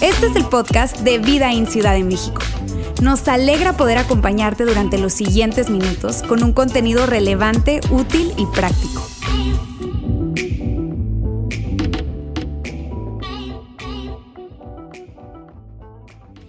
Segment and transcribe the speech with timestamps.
[0.00, 2.40] Este es el podcast de Vida en Ciudad de México.
[3.02, 9.06] Nos alegra poder acompañarte durante los siguientes minutos con un contenido relevante, útil y práctico.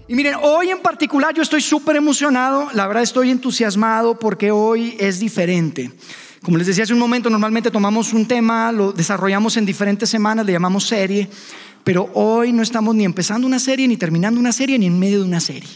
[0.08, 4.96] Y miren, hoy en particular yo estoy súper emocionado, la verdad estoy entusiasmado porque hoy
[5.00, 5.92] es diferente.
[6.48, 10.46] Como les decía hace un momento, normalmente tomamos un tema, lo desarrollamos en diferentes semanas,
[10.46, 11.28] le llamamos serie,
[11.84, 15.20] pero hoy no estamos ni empezando una serie, ni terminando una serie, ni en medio
[15.20, 15.70] de una serie.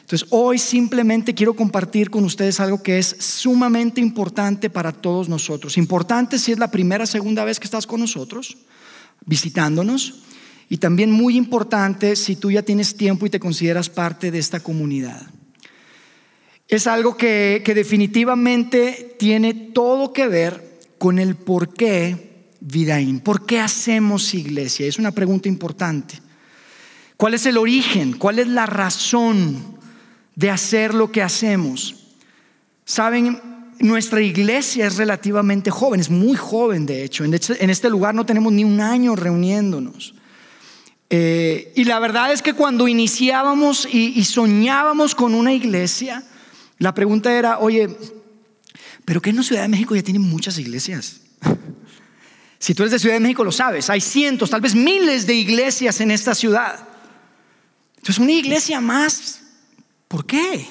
[0.00, 5.76] Entonces, hoy simplemente quiero compartir con ustedes algo que es sumamente importante para todos nosotros.
[5.76, 8.56] Importante si es la primera, segunda vez que estás con nosotros,
[9.26, 10.22] visitándonos.
[10.70, 14.60] Y también muy importante si tú ya tienes tiempo y te consideras parte de esta
[14.60, 15.28] comunidad.
[16.68, 23.20] Es algo que, definitivamente tiene todo que ver con el por qué Vidaín.
[23.20, 24.86] ¿Por qué hacemos iglesia?
[24.86, 26.20] Es una pregunta importante.
[27.16, 28.12] ¿Cuál es el origen?
[28.18, 29.78] ¿Cuál es la razón
[30.38, 31.96] de hacer lo que hacemos.
[32.84, 33.40] Saben,
[33.80, 37.24] nuestra iglesia es relativamente joven, es muy joven de hecho.
[37.24, 40.14] En este, este lugar no tenemos ni un año reuniéndonos.
[41.10, 46.22] Eh, y la verdad es que cuando iniciábamos y, soñábamos con una iglesia,
[46.78, 47.88] la pregunta era, oye,
[49.04, 51.20] ¿pero qué en la Ciudad de México ya tienen muchas iglesias?
[52.60, 55.34] Si tú eres de Ciudad de México lo sabes, hay cientos, tal vez miles de
[55.34, 56.88] iglesias en esta ciudad.
[57.98, 59.38] Entonces una iglesia más
[60.08, 60.66] ¿Por qué?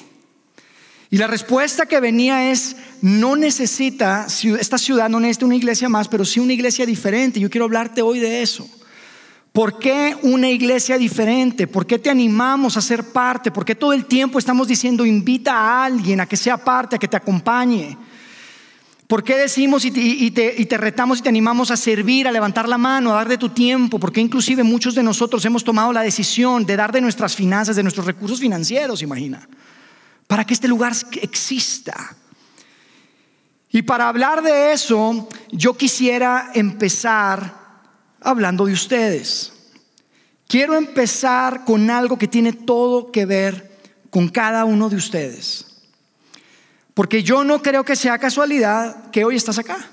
[1.10, 4.26] Y la respuesta que venía es, no necesita,
[4.60, 7.40] esta ciudad no necesita una iglesia más, pero sí una iglesia diferente.
[7.40, 8.68] Yo quiero hablarte hoy de eso.
[9.58, 11.66] ¿Por qué una iglesia diferente?
[11.66, 13.50] ¿Por qué te animamos a ser parte?
[13.50, 16.98] ¿Por qué todo el tiempo estamos diciendo invita a alguien a que sea parte, a
[17.00, 17.98] que te acompañe?
[19.08, 23.10] ¿Por qué decimos y te, retamos y te animamos a servir, a levantar la mano,
[23.10, 23.98] a dar de tu tiempo?
[23.98, 27.82] Porque inclusive muchos de nosotros hemos tomado la decisión de dar de nuestras finanzas, de
[27.82, 29.48] nuestros recursos financieros, imagina,
[30.28, 32.16] para que este lugar exista.
[33.72, 37.57] Y para hablar de eso, yo quisiera empezar
[38.20, 39.52] hablando de ustedes.
[40.46, 43.70] Quiero empezar con algo que tiene todo que ver
[44.10, 45.66] con cada uno de ustedes.
[46.94, 49.90] Porque yo no creo que sea casualidad que hoy estás acá.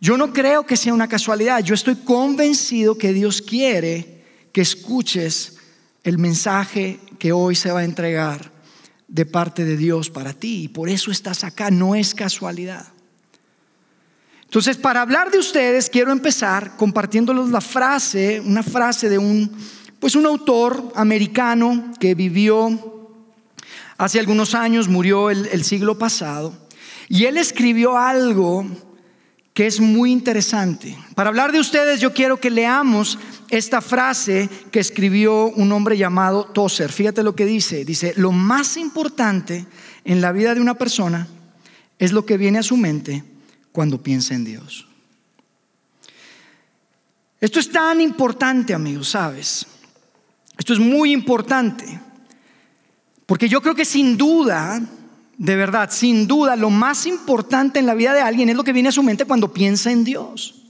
[0.00, 1.62] Yo no creo que sea una casualidad.
[1.62, 5.58] Yo estoy convencido que Dios quiere que escuches
[6.02, 8.50] el mensaje que hoy se va a entregar
[9.06, 10.64] de parte de Dios para ti.
[10.64, 11.70] Y por eso estás acá.
[11.70, 12.86] No es casualidad.
[14.50, 19.48] Entonces, para hablar de ustedes, quiero empezar compartiéndoles la frase, una frase de un,
[20.00, 23.06] pues un autor americano que vivió
[23.96, 26.52] hace algunos años, murió el, siglo pasado,
[27.08, 28.66] y él escribió algo
[29.54, 30.98] que es muy interesante.
[31.14, 36.46] Para hablar de ustedes, yo quiero que leamos esta frase que escribió un hombre llamado
[36.46, 36.90] Tozer.
[36.90, 37.84] Fíjate lo que dice.
[37.84, 39.64] Dice, lo más importante
[40.04, 41.28] en la vida de una persona
[42.00, 43.22] es lo que viene a su mente
[43.72, 44.86] cuando piensa en Dios.
[47.40, 49.66] Esto es tan importante, amigos, ¿sabes?
[50.58, 52.00] Esto es muy importante.
[53.24, 54.82] Porque yo creo que sin duda,
[55.38, 58.74] de verdad, sin duda, lo más importante en la vida de alguien es lo que
[58.74, 60.66] viene a su mente cuando piensa en Dios.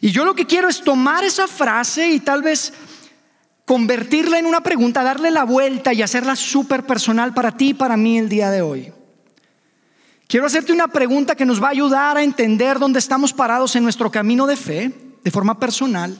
[0.00, 2.72] Y yo lo que quiero es tomar esa frase y tal vez
[3.64, 7.96] convertirla en una pregunta, darle la vuelta y hacerla súper personal para ti y para
[7.96, 8.92] mí el día de hoy.
[10.32, 13.82] Quiero hacerte una pregunta que nos va a ayudar a entender dónde estamos parados en
[13.82, 14.90] nuestro camino de fe,
[15.22, 16.18] de forma personal,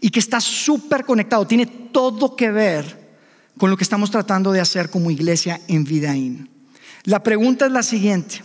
[0.00, 3.18] y que está súper conectado, tiene todo que ver
[3.58, 6.48] con lo que estamos tratando de hacer como iglesia en Vidaín.
[7.02, 8.44] La pregunta es la siguiente.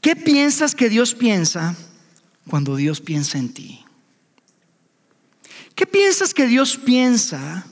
[0.00, 1.74] ¿Qué piensas que Dios piensa
[2.48, 3.84] cuando Dios piensa en ti?
[5.74, 7.66] ¿Qué piensas que Dios piensa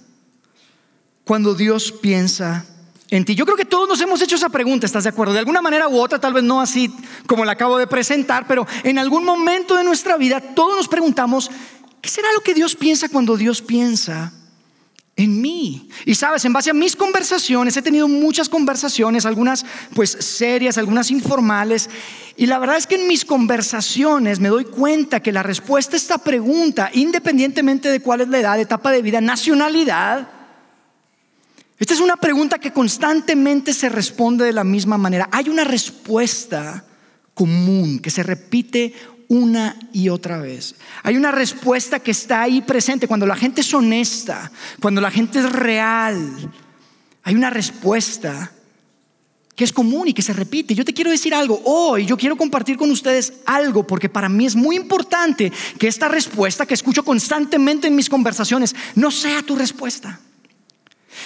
[1.23, 2.76] cuando Dios piensa en ti?
[3.09, 5.33] Yo creo que todos nos hemos hecho esa pregunta, ¿estás de acuerdo?
[5.33, 6.93] De alguna manera u otra, tal vez no así
[7.27, 11.51] como la acabo de presentar, pero en algún momento de nuestra vida todos nos preguntamos,
[12.01, 14.33] ¿qué será lo que Dios piensa cuando Dios piensa
[15.17, 15.89] en mí.
[16.05, 19.65] Y sabes, en base a mis conversaciones, he tenido muchas conversaciones, algunas
[19.95, 21.89] pues serias, algunas informales,
[22.37, 25.99] y la verdad es que en mis conversaciones me doy cuenta que la respuesta a
[25.99, 30.29] esta pregunta, independientemente de cuál es la edad, etapa de vida, nacionalidad,
[31.79, 35.29] esta es una pregunta que constantemente se responde de la misma manera.
[35.31, 36.85] Hay una respuesta
[37.35, 38.95] común que se repite
[39.29, 40.75] una y otra vez.
[41.03, 44.51] Hay una respuesta que está ahí presente cuando la gente es honesta,
[44.81, 46.51] cuando la gente es real.
[47.23, 48.53] Hay una respuesta
[49.55, 50.75] que es común y que se repite.
[50.75, 54.47] Yo te quiero decir algo hoy, yo quiero compartir con ustedes algo porque para mí
[54.47, 59.57] es muy importante que esta respuesta que escucho constantemente en mis conversaciones no sea tu
[59.57, 60.21] respuesta.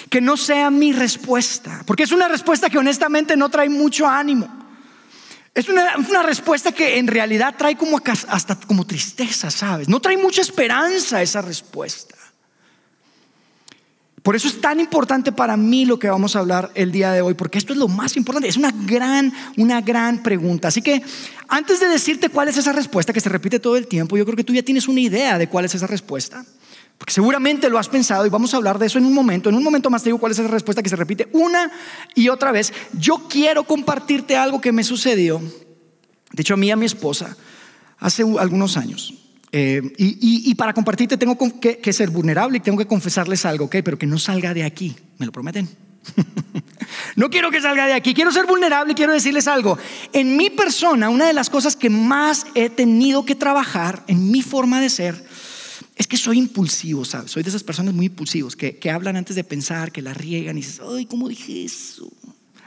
[0.09, 4.61] Que no sea mi respuesta, porque es una respuesta que honestamente no trae mucho ánimo.
[5.53, 7.99] Es una, respuesta que en realidad trae como
[8.29, 9.89] hasta como tristeza, ¿sabes?
[9.89, 12.15] No trae mucha esperanza esa respuesta.
[14.23, 17.21] Por eso es tan importante para mí lo que vamos a hablar el día de
[17.21, 20.67] hoy, porque esto es lo más importante, es una gran, una gran pregunta.
[20.67, 21.01] Así que
[21.47, 24.37] antes de decirte cuál es esa respuesta que se repite todo el tiempo, yo creo
[24.37, 26.45] que tú ya tienes una idea de cuál es esa respuesta,
[27.01, 29.49] porque seguramente lo has pensado y vamos a hablar de eso en un momento.
[29.49, 31.71] En un momento más te digo cuál es esa respuesta que se repite una
[32.13, 32.71] y otra vez.
[32.93, 37.35] Yo quiero compartirte algo que me sucedió, de hecho a mí y a mi esposa,
[37.97, 39.15] hace algunos años.
[39.51, 43.77] Eh, y, para compartirte tengo que, ser vulnerable y tengo que confesarles algo, ¿ok?
[43.83, 45.67] Pero que no salga de aquí, ¿me lo prometen?
[47.15, 49.79] no quiero que salga de aquí, quiero ser vulnerable y quiero decirles algo.
[50.13, 54.43] En mi persona, una de las cosas que más he tenido que trabajar en mi
[54.43, 55.30] forma de ser
[55.95, 57.31] es que soy impulsivo, ¿sabes?
[57.31, 60.57] Soy de esas personas muy impulsivos que, que hablan antes de pensar, que la riegan
[60.57, 62.11] y dices, ay, ¿cómo dije eso?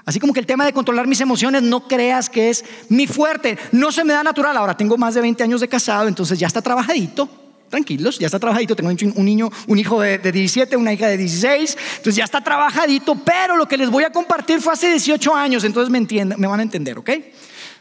[0.04, 3.56] Así como que el tema de controlar mis emociones, no creas que es mi fuerte,
[3.72, 4.56] no se me da natural.
[4.56, 7.28] Ahora tengo más de 20 años de casado, entonces ya está trabajadito.
[7.70, 8.76] Tranquilos, ya está trabajadito.
[8.76, 12.44] Tengo un niño, un hijo de, de 17, una hija de 16, entonces ya está
[12.44, 13.14] trabajadito.
[13.24, 16.46] Pero lo que les voy a compartir fue hace 18 años, entonces me entienden, me
[16.46, 17.10] van a entender, ¿ok?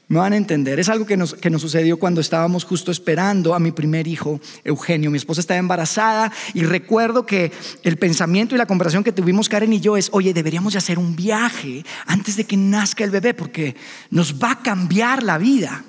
[0.09, 0.79] Me van a entender.
[0.79, 4.41] Es algo que nos, que nos sucedió cuando estábamos justo esperando a mi primer hijo,
[4.63, 5.09] Eugenio.
[5.09, 7.51] Mi esposa estaba embarazada y recuerdo que
[7.83, 10.99] el pensamiento y la conversación que tuvimos Karen y yo es, oye, deberíamos de hacer
[10.99, 13.75] un viaje antes de que nazca el bebé porque
[14.09, 15.83] nos va a cambiar la vida.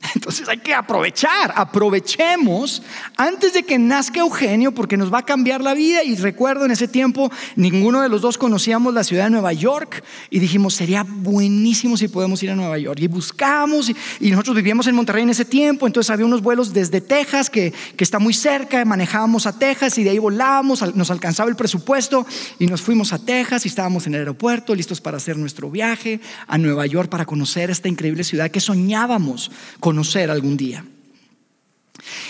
[0.14, 2.82] Entonces hay que aprovechar, aprovechemos
[3.16, 6.02] antes de que nazca Eugenio porque nos va a cambiar la vida.
[6.04, 10.04] Y recuerdo en ese tiempo, ninguno de los dos conocíamos la ciudad de Nueva York
[10.30, 12.98] y dijimos, sería buenísimo si podemos ir a Nueva York.
[13.00, 13.90] Y buscamos
[14.20, 17.72] y, nosotros vivíamos en Monterrey en ese tiempo, entonces había unos vuelos desde Texas que,
[17.96, 22.26] que está muy cerca, manejábamos a Texas y de ahí volábamos, nos alcanzaba el presupuesto
[22.58, 26.20] y nos fuimos a Texas y estábamos en el aeropuerto listos para hacer nuestro viaje
[26.46, 29.50] a Nueva York para conocer esta increíble ciudad que soñábamos
[29.86, 30.84] conocer algún día.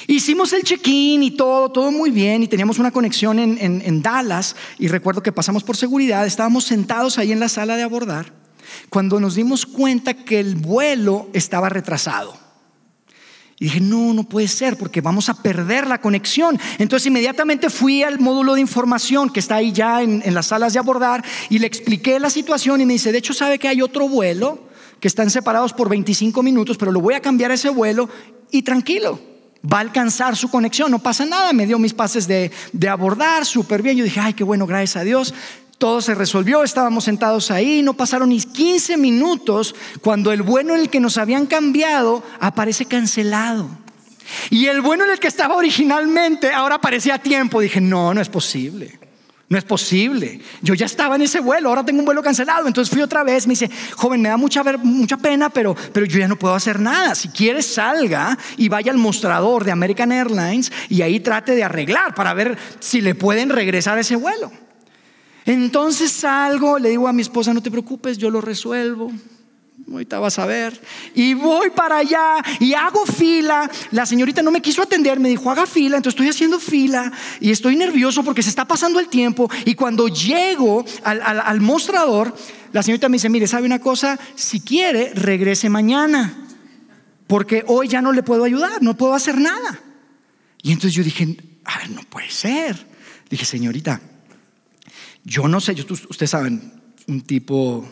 [0.06, 4.54] Hicimos el check-in y todo, todo muy bien y teníamos una conexión en, en, Dallas
[4.78, 8.30] y recuerdo que pasamos por seguridad, estábamos sentados ahí en la sala de abordar
[8.90, 12.36] cuando nos dimos cuenta que el vuelo estaba retrasado.
[13.58, 16.60] Y dije, no, no puede ser porque vamos a perder la conexión.
[16.76, 20.74] Entonces inmediatamente fui al módulo de información que está ahí ya en, en las salas
[20.74, 23.80] de abordar y le expliqué la situación y me dice, de hecho sabe que hay
[23.80, 24.65] otro vuelo
[25.00, 28.08] que están separados por 25 minutos, pero lo voy a cambiar ese vuelo
[28.50, 29.20] y tranquilo,
[29.70, 33.44] va a alcanzar su conexión, no pasa nada, me dio mis pases de, de abordar
[33.44, 35.34] súper bien, yo dije, ay, qué bueno, gracias a Dios.
[35.78, 40.80] Todo se resolvió, estábamos sentados ahí, no pasaron ni 15 minutos cuando el vuelo en
[40.80, 43.68] el que nos habían cambiado aparece cancelado.
[44.50, 47.60] Y el vuelo en el que estaba originalmente ahora aparecía a tiempo.
[47.60, 48.98] Dije, no, no es posible.
[49.48, 50.40] No es posible.
[50.60, 52.66] Yo ya estaba en ese vuelo, ahora tengo un vuelo cancelado.
[52.66, 56.18] Entonces fui otra vez, me dice, joven, me da mucha, mucha pena, pero, pero yo
[56.18, 57.14] ya no puedo hacer nada.
[57.14, 62.14] Si quiere, salga y vaya al mostrador de American Airlines y ahí trate de arreglar
[62.14, 64.50] para ver si le pueden regresar ese vuelo.
[65.44, 69.12] Entonces salgo, le digo a mi esposa, no te preocupes, yo lo resuelvo.
[69.90, 70.80] Ahorita vas a ver.
[71.14, 73.70] Y voy para allá y hago fila.
[73.92, 75.96] La señorita no me quiso atender, me dijo, haga fila.
[75.96, 79.48] Entonces estoy haciendo fila y estoy nervioso porque se está pasando el tiempo.
[79.64, 82.34] Y cuando llego al, mostrador,
[82.72, 84.18] la señorita me dice, mire, ¿sabe una cosa?
[84.34, 86.46] Si quiere, regrese mañana.
[87.28, 89.80] Porque hoy ya no le puedo ayudar, no puedo hacer nada.
[90.62, 92.88] Y entonces yo dije, a ver, no puede ser.
[93.30, 94.00] Dije, señorita,
[95.24, 95.72] yo no sé,
[96.08, 97.88] ustedes saben, un tipo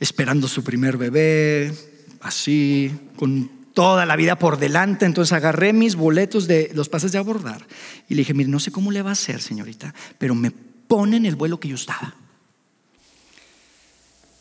[0.00, 1.72] esperando su primer bebé,
[2.20, 5.04] así, con toda la vida por delante.
[5.04, 7.66] Entonces agarré mis boletos de los pases de abordar
[8.08, 11.26] y le dije, mire, no sé cómo le va a hacer, señorita, pero me ponen
[11.26, 12.14] el vuelo que yo estaba.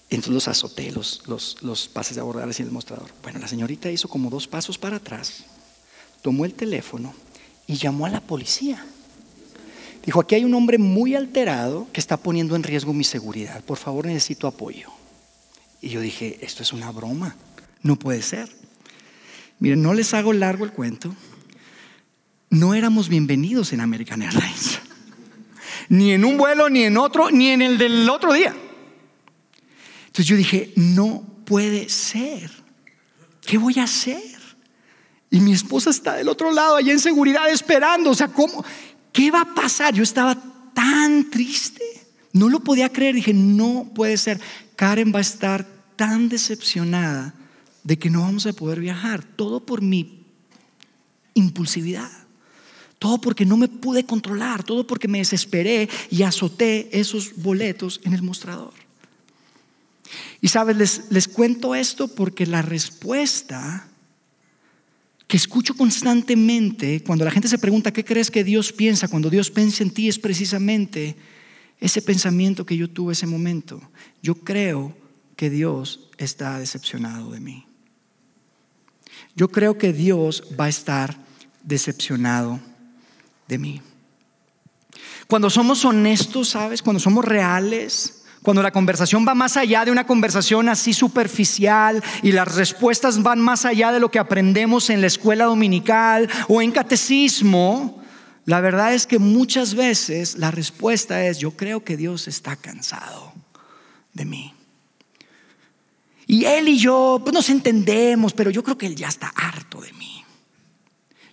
[0.09, 1.21] Entonces los azoté, los,
[1.61, 3.11] los, pases de abordar así en el mostrador.
[3.21, 5.45] Bueno, la señorita hizo como dos pasos para atrás,
[6.23, 7.13] tomó el teléfono
[7.67, 8.83] y llamó a la policía.
[10.03, 13.63] Dijo, aquí hay un hombre muy alterado que está poniendo en riesgo mi seguridad.
[13.63, 14.89] Por favor, necesito apoyo.
[15.81, 17.35] Y yo dije, esto es una broma,
[17.81, 18.49] no puede ser.
[19.59, 21.15] Miren, no les hago largo el cuento.
[22.49, 24.79] No éramos bienvenidos en American Airlines.
[25.89, 28.55] Ni en un vuelo, ni en otro, ni en el del otro día.
[30.05, 32.51] Entonces yo dije, no puede ser.
[33.45, 34.21] ¿Qué voy a hacer?
[35.31, 38.11] Y mi esposa está del otro lado, allá en seguridad, esperando.
[38.11, 38.63] O sea, ¿cómo?
[39.11, 39.93] ¿Qué va a pasar?
[39.93, 40.37] Yo estaba
[40.73, 41.83] tan triste.
[42.33, 43.15] No lo podía creer.
[43.15, 44.39] Dije, no puede ser.
[44.79, 45.67] Karen va a estar
[45.97, 47.33] tan decepcionada
[47.83, 49.25] de que no vamos a poder viajar.
[49.25, 50.23] Todo por mi
[51.33, 52.09] impulsividad.
[52.97, 54.63] Todo porque no me pude controlar.
[54.63, 58.71] Todo porque me desesperé y azoté esos boletos en el mostrador.
[60.39, 63.85] Y sabes, les, les cuento esto porque la respuesta
[65.27, 69.51] que escucho constantemente cuando la gente se pregunta qué crees que Dios piensa, cuando Dios
[69.51, 71.17] piensa en ti es precisamente
[71.79, 73.81] ese pensamiento que yo tuve ese momento.
[74.21, 74.95] Yo creo
[75.35, 77.65] que Dios está decepcionado de mí.
[79.35, 81.17] Yo creo que Dios va a estar
[81.63, 82.59] decepcionado
[83.47, 83.81] de mí.
[85.27, 86.81] Cuando somos honestos, ¿sabes?
[86.81, 92.31] Cuando somos reales, cuando la conversación va más allá de una conversación así superficial y
[92.31, 96.71] las respuestas van más allá de lo que aprendemos en la escuela dominical o en
[96.71, 97.98] catecismo,
[98.45, 103.33] la verdad es que muchas veces la respuesta es, yo creo que Dios está cansado
[104.13, 104.53] de mí.
[106.25, 109.81] Y Él y yo pues nos entendemos, pero yo creo que Él ya está harto
[109.81, 110.23] de mí.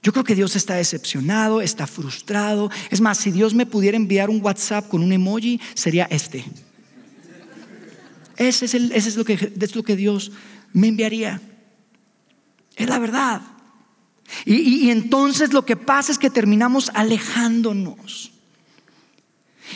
[0.02, 2.70] Yo creo que Dios está decepcionado, está frustrado.
[2.90, 6.44] Es más, si Dios me pudiera enviar un WhatsApp con un emoji, sería este.
[8.36, 10.30] Ese es, lo, que, es lo que Dios
[10.72, 11.40] me enviaría.
[12.76, 13.42] Es la verdad.
[14.44, 18.32] Y, entonces lo que pasa es que terminamos alejándonos.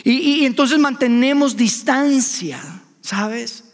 [0.03, 2.61] Y, y entonces mantenemos distancia,
[3.01, 3.65] ¿sabes?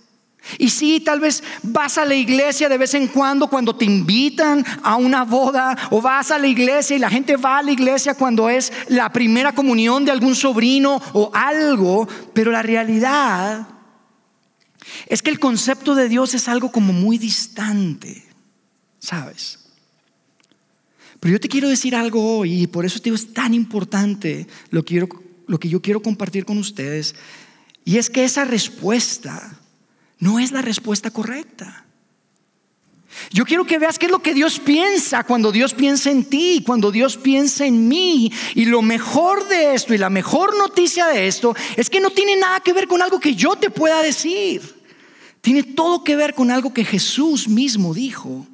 [0.58, 4.66] Y sí, tal vez vas a la iglesia de vez en cuando cuando te invitan
[4.82, 8.16] a una boda o vas a la iglesia y la gente va a la iglesia
[8.16, 13.68] cuando es la primera comunión de algún sobrino o algo, pero la realidad
[15.08, 18.26] es que el concepto de Dios es algo como muy distante,
[19.00, 19.67] ¿sabes?
[21.20, 24.84] Pero yo te quiero decir algo hoy y por eso te es tan importante lo
[24.84, 25.08] que,
[25.48, 27.16] lo que yo quiero compartir con ustedes.
[27.86, 29.60] Y es que esa respuesta
[30.20, 31.86] no es la respuesta correcta.
[33.32, 36.64] Yo quiero que veas qué es lo que Dios piensa cuando Dios piensa en ti,
[36.66, 38.32] cuando Dios piensa en mí.
[38.54, 42.36] Y lo mejor de esto y la mejor noticia de esto es que no tiene
[42.36, 44.62] nada que ver con algo que yo te pueda decir.
[45.42, 48.46] Tiene todo que ver con algo que Jesús mismo dijo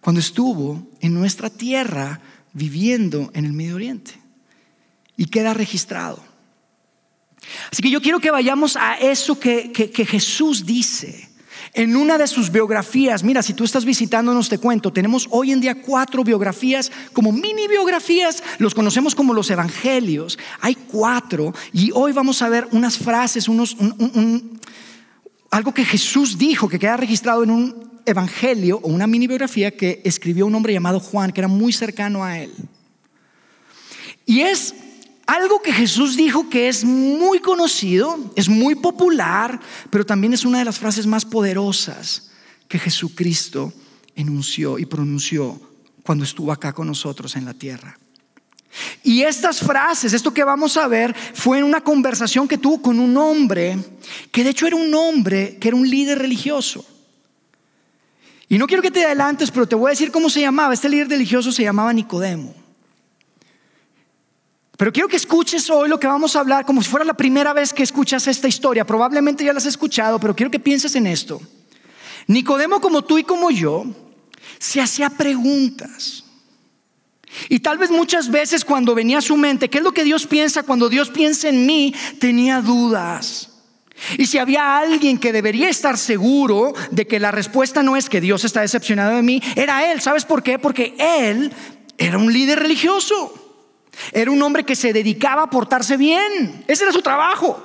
[0.00, 2.20] cuando estuvo en nuestra tierra
[2.52, 4.12] viviendo en el Medio Oriente.
[5.16, 6.22] Y queda registrado.
[7.72, 9.72] Así que yo quiero que vayamos a eso que,
[10.08, 11.28] Jesús dice
[11.74, 13.22] en una de sus biografías.
[13.22, 17.68] Mira, si tú estás visitándonos, te cuento, tenemos hoy en día cuatro biografías, como mini
[17.68, 20.38] biografías, los conocemos como los evangelios.
[20.60, 24.58] Hay cuatro y hoy vamos a ver unas frases, unos, un,
[25.50, 30.00] algo que Jesús dijo, que queda registrado en un evangelio o una mini biografía que
[30.04, 32.52] escribió un hombre llamado Juan, que era muy cercano a él.
[34.26, 34.74] Y es
[35.26, 39.60] algo que Jesús dijo que es muy conocido, es muy popular,
[39.90, 42.30] pero también es una de las frases más poderosas
[42.66, 43.72] que Jesucristo
[44.14, 45.60] enunció y pronunció
[46.02, 47.98] cuando estuvo acá con nosotros en la tierra.
[49.02, 52.98] Y estas frases, esto que vamos a ver, fue en una conversación que tuvo con
[52.98, 53.78] un hombre,
[54.30, 56.84] que de hecho era un hombre, que era un líder religioso.
[58.48, 60.72] Y no quiero que te adelantes, pero te voy a decir cómo se llamaba.
[60.72, 62.54] Este líder religioso se llamaba Nicodemo.
[64.78, 67.52] Pero quiero que escuches hoy lo que vamos a hablar como si fuera la primera
[67.52, 68.86] vez que escuchas esta historia.
[68.86, 71.40] Probablemente ya la has escuchado, pero quiero que pienses en esto.
[72.28, 73.84] Nicodemo, como tú y como yo,
[74.58, 76.24] se hacía preguntas.
[77.48, 80.26] Y tal vez muchas veces cuando venía a su mente, ¿qué es lo que Dios
[80.26, 81.94] piensa cuando Dios piensa en mí?
[82.20, 83.57] Tenía dudas.
[84.16, 88.20] Y si había alguien que debería estar seguro de que la respuesta no es que
[88.20, 90.00] Dios está decepcionado de mí, era él.
[90.00, 90.58] ¿Sabes por qué?
[90.58, 91.52] Porque él
[91.96, 93.34] era un líder religioso.
[94.12, 96.64] Era un hombre que se dedicaba a portarse bien.
[96.68, 97.64] Ese era su trabajo.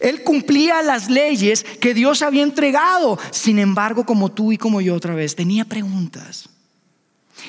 [0.00, 3.18] Él cumplía las leyes que Dios había entregado.
[3.30, 6.48] Sin embargo, como tú y como yo otra vez, tenía preguntas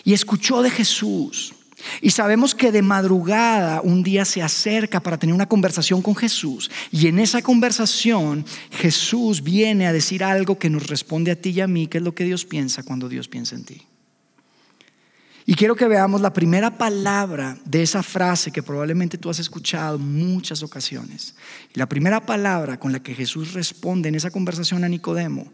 [0.03, 1.53] y escuchó de Jesús.
[2.01, 6.72] Y sabemos que de madrugada un día se acerca para tener una conversación con Jesús.
[6.91, 11.62] Y en esa conversación Jesús viene a decir algo que nos responde a ti y
[11.62, 13.81] a mí, que es lo que Dios piensa cuando Dios piensa en ti.
[15.46, 19.98] Y quiero que veamos la primera palabra de esa frase que probablemente tú has escuchado
[19.98, 21.36] muchas ocasiones.
[21.74, 25.53] Y la primera palabra con la que Jesús responde en esa conversación a Nicodemo,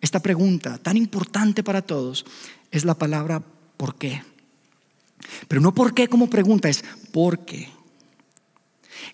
[0.00, 2.24] esta pregunta tan importante para todos,
[2.70, 3.42] es la palabra
[3.76, 4.22] ¿Por qué?
[5.48, 7.68] Pero no por qué como pregunta, es ¿por qué?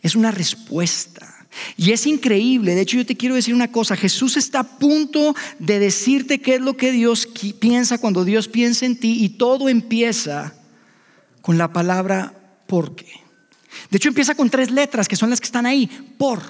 [0.03, 1.41] Es una respuesta.
[1.77, 5.35] Y es increíble, de hecho yo te quiero decir una cosa, Jesús está a punto
[5.59, 9.69] de decirte qué es lo que Dios piensa cuando Dios piensa en ti y todo
[9.69, 10.55] empieza
[11.43, 12.35] con la palabra
[12.69, 13.11] ¿por qué?
[13.91, 16.41] De hecho empieza con tres letras que son las que están ahí, por.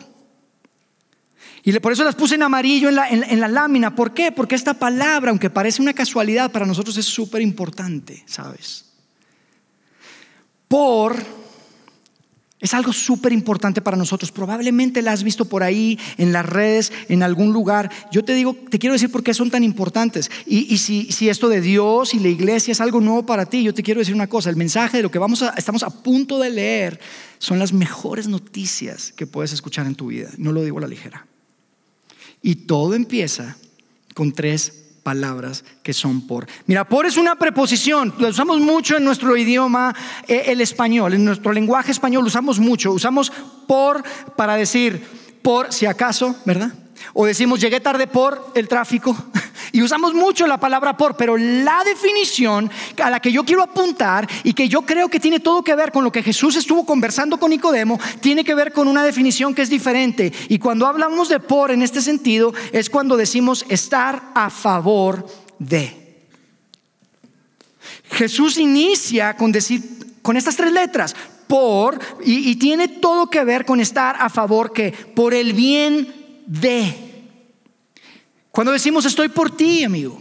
[1.62, 3.94] Y por eso las puse en amarillo en la, en la lámina.
[3.94, 4.32] ¿Por qué?
[4.32, 8.89] Porque esta palabra, aunque parece una casualidad, para nosotros es súper importante, ¿sabes?
[10.70, 11.16] Por
[12.60, 14.30] es algo súper importante para nosotros.
[14.30, 17.90] Probablemente la has visto por ahí, en las redes, en algún lugar.
[18.12, 20.30] Yo te digo, te quiero decir por qué son tan importantes.
[20.46, 23.82] Y, si, esto de Dios y la iglesia es algo nuevo para ti, yo te
[23.82, 24.48] quiero decir una cosa.
[24.48, 27.00] El mensaje de lo que vamos a, estamos a punto de leer
[27.38, 30.30] son las mejores noticias que puedes escuchar en tu vida.
[30.38, 31.26] No lo digo a la ligera.
[32.42, 33.56] Y todo empieza
[34.14, 36.46] con tres palabras que son por.
[36.66, 39.94] Mira, por es una preposición, lo usamos mucho en nuestro idioma,
[40.28, 43.32] eh, el español, en nuestro lenguaje español usamos mucho, usamos
[43.66, 44.02] por
[44.36, 45.04] para decir
[45.42, 46.72] por si acaso, ¿verdad?
[47.14, 49.16] O decimos llegué tarde por el tráfico.
[49.72, 52.70] Y usamos mucho la palabra por, pero la definición
[53.02, 55.92] a la que yo quiero apuntar y que yo creo que tiene todo que ver
[55.92, 59.62] con lo que Jesús estuvo conversando con Nicodemo, tiene que ver con una definición que
[59.62, 60.32] es diferente.
[60.48, 65.26] Y cuando hablamos de por en este sentido, es cuando decimos estar a favor
[65.58, 65.96] de.
[68.10, 69.82] Jesús inicia con decir,
[70.22, 71.14] con estas tres letras,
[71.46, 76.42] por, y, y tiene todo que ver con estar a favor que, por el bien
[76.46, 77.09] de.
[78.50, 80.20] Cuando decimos estoy por ti, amigo.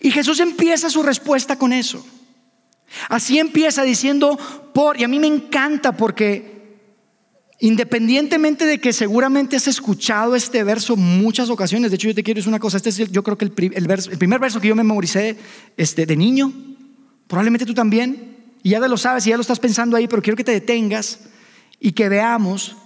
[0.00, 2.04] Y Jesús empieza su respuesta con eso.
[3.08, 4.38] Así empieza diciendo
[4.74, 6.60] por, y a mí me encanta porque
[7.60, 12.38] independientemente de que seguramente has escuchado este verso muchas ocasiones, de hecho yo te quiero
[12.38, 15.36] decir una cosa, este es yo creo que el, primer verso que yo memoricé
[15.76, 16.52] este, de niño,
[17.26, 20.36] probablemente tú también, y ya lo sabes y ya lo estás pensando ahí, pero quiero
[20.36, 21.20] que te detengas
[21.78, 22.76] y que veamos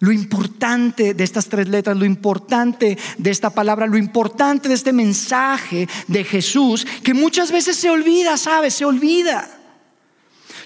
[0.00, 4.92] lo importante de estas tres letras, lo importante de esta palabra, lo importante de este
[4.92, 8.74] mensaje de Jesús, que muchas veces se olvida, ¿sabes?
[8.74, 9.59] Se olvida.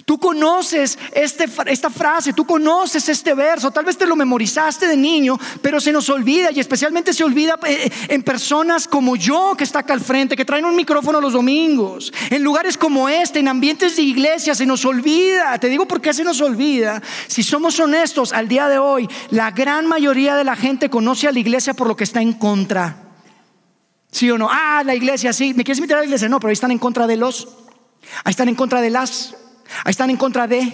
[0.05, 4.95] Tú conoces este, esta frase, tú conoces este verso, tal vez te lo memorizaste de
[4.95, 9.63] niño, pero se nos olvida y especialmente se olvida eh, en personas como yo que
[9.63, 13.47] está acá al frente, que traen un micrófono los domingos, en lugares como este, en
[13.47, 15.57] ambientes de iglesia, se nos olvida.
[15.57, 17.01] Te digo por qué se nos olvida.
[17.27, 21.31] Si somos honestos, al día de hoy, la gran mayoría de la gente conoce a
[21.31, 22.97] la iglesia por lo que está en contra.
[24.11, 24.49] ¿Sí o no?
[24.51, 25.53] Ah, la iglesia, sí.
[25.55, 26.29] ¿Me quieres invitar a la iglesia?
[26.29, 27.47] No, pero ahí están en contra de los.
[28.23, 29.35] Ahí están en contra de las.
[29.83, 30.73] Ahí están en contra de,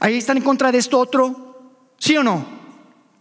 [0.00, 1.46] ahí están en contra de esto otro.
[1.98, 2.46] ¿Sí o no?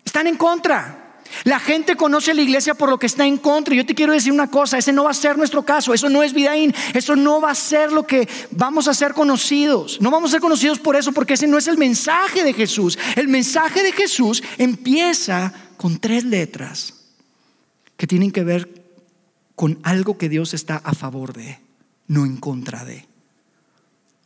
[0.03, 1.01] Están en contra.
[1.43, 3.75] La gente conoce a la iglesia por lo que está en contra.
[3.75, 6.23] Yo te quiero decir una cosa, ese no va a ser nuestro caso, eso no
[6.23, 9.99] es vidaín, eso no va a ser lo que vamos a ser conocidos.
[10.01, 12.97] No vamos a ser conocidos por eso, porque ese no es el mensaje de Jesús.
[13.15, 16.93] El mensaje de Jesús empieza con tres letras
[17.97, 18.85] que tienen que ver
[19.55, 21.59] con algo que Dios está a favor de,
[22.07, 23.07] no en contra de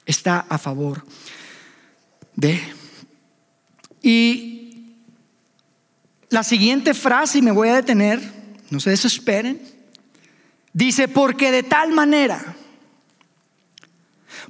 [0.10, 1.06] está a favor
[2.36, 2.60] de.
[4.02, 4.96] Y
[6.30, 8.20] la siguiente frase, y me voy a detener,
[8.72, 9.62] no se desesperen,
[10.74, 12.56] dice, porque de tal manera,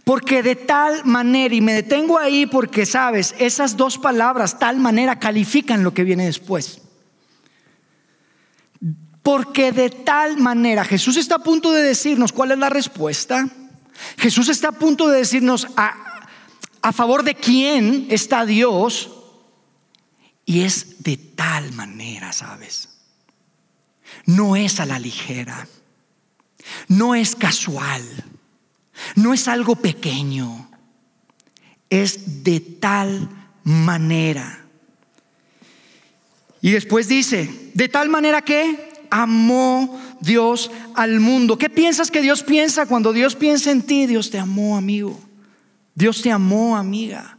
[0.05, 5.19] porque de tal manera, y me detengo ahí porque sabes, esas dos palabras, tal manera,
[5.19, 6.81] califican lo que viene después.
[9.23, 13.49] Porque de tal manera, Jesús está a punto de decirnos cuál es la respuesta.
[14.17, 15.95] Jesús está a punto de decirnos a,
[16.93, 19.11] favor de quién está Dios
[20.45, 22.89] y es de tal manera, ¿sabes?
[24.25, 25.67] No es a la ligera,
[26.87, 28.03] no es casual,
[29.15, 30.69] no es algo pequeño,
[31.89, 33.29] es de tal
[33.63, 34.65] manera.
[36.61, 41.57] Y después dice, de tal manera que amó Dios al mundo.
[41.57, 44.05] ¿Qué piensas que Dios piensa cuando Dios piensa en ti?
[44.05, 45.19] Dios te amó, amigo.
[45.95, 47.37] Dios te amó, amiga.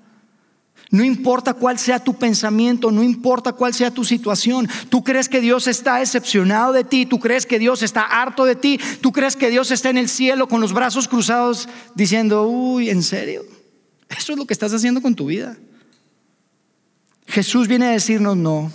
[0.91, 4.69] No importa cuál sea tu pensamiento, no importa cuál sea tu situación.
[4.89, 8.57] Tú crees que Dios está decepcionado de ti, tú crees que Dios está harto de
[8.57, 12.91] ti, tú crees que Dios está en el cielo con los brazos cruzados diciendo, uy,
[12.91, 13.45] ¿en serio?
[14.09, 15.57] Eso es lo que estás haciendo con tu vida.
[17.29, 18.73] Jesús viene a decirnos, no,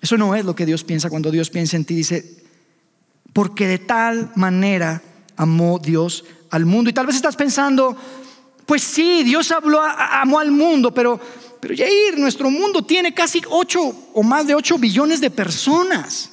[0.00, 1.94] eso no es lo que Dios piensa cuando Dios piensa en ti.
[1.94, 2.42] Dice,
[3.32, 5.02] porque de tal manera
[5.36, 6.90] amó Dios al mundo.
[6.90, 7.96] Y tal vez estás pensando,
[8.66, 11.20] pues sí, Dios habló, amó al mundo, pero,
[11.60, 16.32] pero Jair, nuestro mundo tiene casi 8 o más de 8 billones de personas.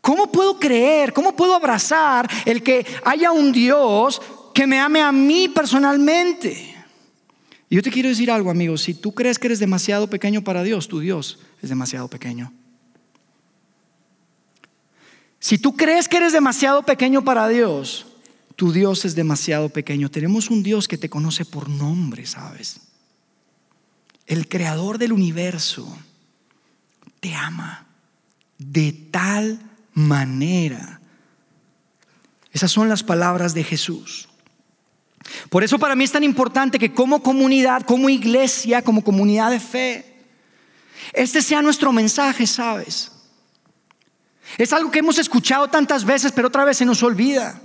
[0.00, 4.20] ¿Cómo puedo creer, cómo puedo abrazar el que haya un Dios
[4.52, 6.74] que me ame a mí personalmente?
[7.70, 10.62] Y yo te quiero decir algo, amigo, si tú crees que eres demasiado pequeño para
[10.62, 12.52] Dios, tu Dios es demasiado pequeño.
[15.44, 18.06] Si tú crees que eres demasiado pequeño para Dios,
[18.56, 20.10] tu Dios es demasiado pequeño.
[20.10, 22.80] Tenemos un Dios que te conoce por nombre, ¿sabes?
[24.24, 25.98] El creador del universo
[27.20, 27.86] te ama
[28.56, 29.60] de tal
[29.92, 31.02] manera.
[32.50, 34.30] Esas son las palabras de Jesús.
[35.50, 39.60] Por eso para mí es tan importante que como comunidad, como iglesia, como comunidad de
[39.60, 40.24] fe,
[41.12, 43.10] este sea nuestro mensaje, ¿sabes?
[44.58, 47.60] Es algo que hemos escuchado tantas veces, pero otra vez se nos olvida.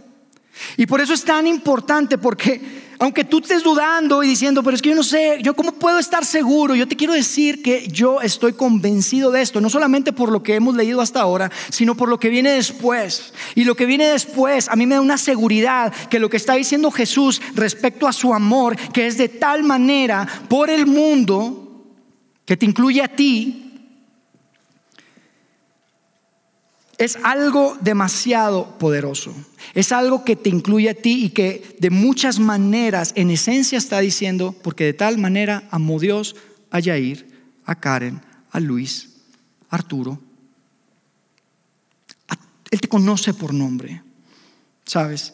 [0.77, 4.81] Y por eso es tan importante, porque aunque tú estés dudando y diciendo, pero es
[4.81, 8.19] que yo no sé, yo cómo puedo estar seguro, yo te quiero decir que yo
[8.19, 12.09] estoy convencido de esto, no solamente por lo que hemos leído hasta ahora, sino por
[12.09, 13.33] lo que viene después.
[13.55, 16.55] Y lo que viene después a mí me da una seguridad que lo que está
[16.55, 21.85] diciendo Jesús respecto a su amor, que es de tal manera por el mundo,
[22.45, 23.68] que te incluye a ti,
[26.99, 29.33] es algo demasiado poderoso.
[29.73, 33.99] Es algo que te incluye a ti y que de muchas maneras, en esencia, está
[33.99, 36.35] diciendo, porque de tal manera amó Dios
[36.69, 37.25] a Yair,
[37.65, 39.12] a Karen, a Luis,
[39.69, 40.19] a Arturo.
[42.69, 44.03] Él te conoce por nombre,
[44.85, 45.33] ¿sabes?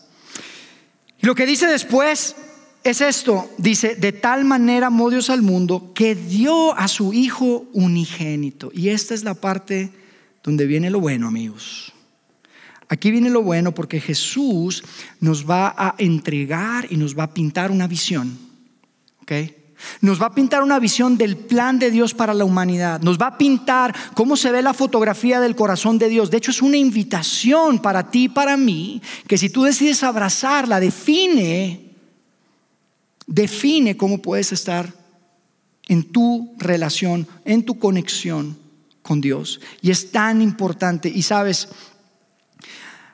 [1.19, 2.35] Y lo que dice después
[2.83, 7.65] es esto, dice, de tal manera amó Dios al mundo que dio a su Hijo
[7.73, 8.69] unigénito.
[8.71, 10.04] Y esta es la parte
[10.45, 11.91] donde viene lo bueno, amigos.
[12.87, 14.83] Aquí viene lo bueno porque Jesús
[15.19, 18.37] nos va a entregar y nos va a pintar una visión.
[19.23, 19.31] ¿Ok?
[20.01, 23.01] Nos va a pintar una visión del plan de Dios para la humanidad.
[23.01, 26.29] Nos va a pintar cómo se ve la fotografía del corazón de Dios.
[26.29, 30.79] De hecho, es una invitación para ti y para mí, que si tú decides abrazarla,
[30.79, 31.91] define,
[33.25, 34.93] define cómo puedes estar
[35.87, 38.64] en tu relación, en tu conexión
[39.05, 39.61] con Dios.
[39.81, 41.09] Y es tan importante.
[41.09, 41.69] Y sabes,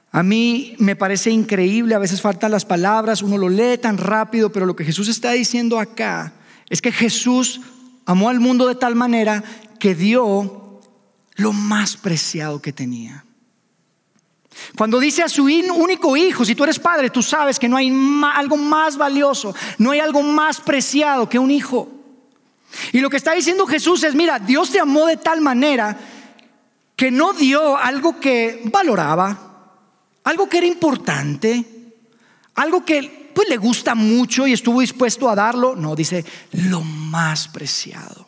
[0.10, 4.54] a mí me parece increíble, a veces faltan las palabras, uno lo lee tan rápido,
[4.54, 6.32] pero lo que Jesús está diciendo acá
[6.70, 7.60] es que Jesús
[8.06, 9.44] amó al mundo de tal manera
[9.80, 10.80] que dio
[11.36, 13.26] lo más preciado que tenía.
[14.78, 17.92] Cuando dice a su único hijo, si tú eres padre, tú sabes que no hay
[18.34, 22.01] algo más valioso, no hay algo más preciado que un hijo.
[22.92, 25.98] Y lo que está diciendo Jesús es, mira, Dios te amó de tal manera
[26.96, 29.80] que no dio algo que valoraba,
[30.24, 31.66] algo que era importante,
[32.56, 37.48] algo que pues le gusta mucho y estuvo dispuesto a darlo, no, dice lo más
[37.48, 38.28] preciado.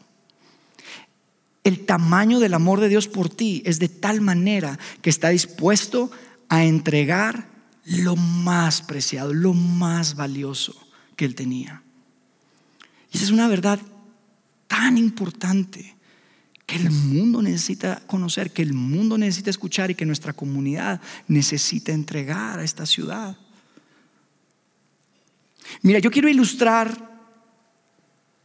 [1.64, 6.12] El tamaño del amor de Dios por ti es de tal manera que está dispuesto
[6.50, 7.48] a entregar
[7.86, 10.76] lo más preciado, lo más valioso
[11.16, 11.84] que él tenía.
[13.12, 13.80] Y esa es una verdad
[14.74, 15.96] tan importante
[16.66, 21.92] que el mundo necesita conocer, que el mundo necesita escuchar y que nuestra comunidad necesita
[21.92, 23.38] entregar a esta ciudad.
[25.84, 27.12] Mira, yo quiero ilustrar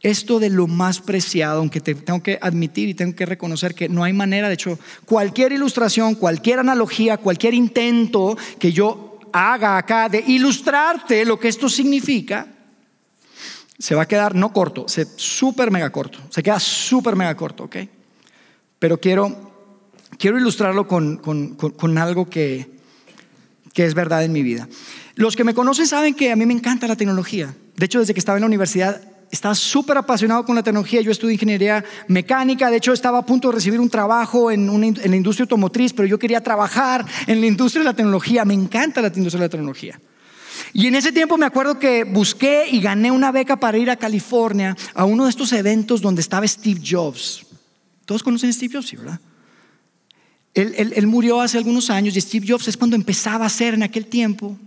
[0.01, 3.89] esto de lo más preciado, aunque te tengo que admitir y tengo que reconocer que
[3.89, 10.09] no hay manera, de hecho, cualquier ilustración, cualquier analogía, cualquier intento que yo haga acá
[10.09, 12.58] de ilustrarte lo que esto significa,
[13.79, 17.63] se va a quedar no corto, se súper mega corto, se queda súper mega corto,
[17.63, 17.77] ¿ok?
[18.77, 19.51] Pero quiero,
[20.17, 22.69] quiero ilustrarlo con, con, algo que,
[23.73, 24.67] que es verdad en mi vida.
[25.15, 27.55] Los que me conocen saben que a mí me encanta la tecnología.
[27.75, 31.01] De hecho, desde que estaba en la universidad estaba súper apasionado con la tecnología.
[31.01, 32.69] Yo estudié ingeniería mecánica.
[32.69, 36.07] De hecho, estaba a punto de recibir un trabajo en, en, la industria automotriz, pero
[36.07, 38.45] yo quería trabajar en la industria de la tecnología.
[38.45, 39.99] Me encanta la industria de la tecnología.
[40.73, 43.95] Y en ese tiempo me acuerdo que busqué y gané una beca para ir a
[43.95, 47.45] California a uno de estos eventos donde estaba Steve Jobs.
[48.05, 48.87] ¿Todos conocen a Steve Jobs?
[48.87, 49.19] Sí, ¿verdad?
[50.53, 54.07] Él, murió hace algunos años y Steve Jobs es cuando empezaba a hacer en aquel
[54.07, 54.57] tiempo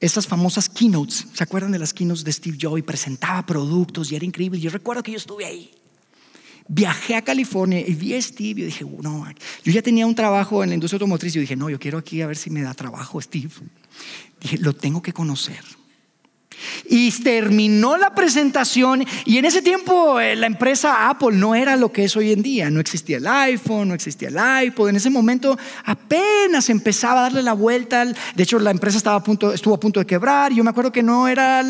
[0.00, 1.26] esas famosas keynotes.
[1.32, 2.78] ¿Se acuerdan de las keynotes de Steve Jobs?
[2.78, 4.58] Y presentaba productos y era increíble.
[4.58, 5.70] Yo recuerdo que yo estuve ahí.
[6.66, 9.26] Viajé a California y vi a Steve y dije, no,
[9.62, 11.98] yo ya tenía un trabajo en la industria automotriz y yo dije, no, yo quiero
[11.98, 13.50] aquí a ver si me da trabajo Steve.
[14.44, 15.64] Dije, lo tengo que conocer.
[16.88, 21.92] Y terminó la presentación y en ese tiempo eh, la empresa Apple no era lo
[21.92, 22.70] que es hoy en día.
[22.70, 24.88] No existía el iPhone, no existía el iPod.
[24.88, 28.04] En ese momento apenas empezaba a darle la vuelta.
[28.04, 30.52] De hecho, la empresa estaba a punto, estuvo a punto de quebrar.
[30.52, 31.64] Yo me acuerdo que no era,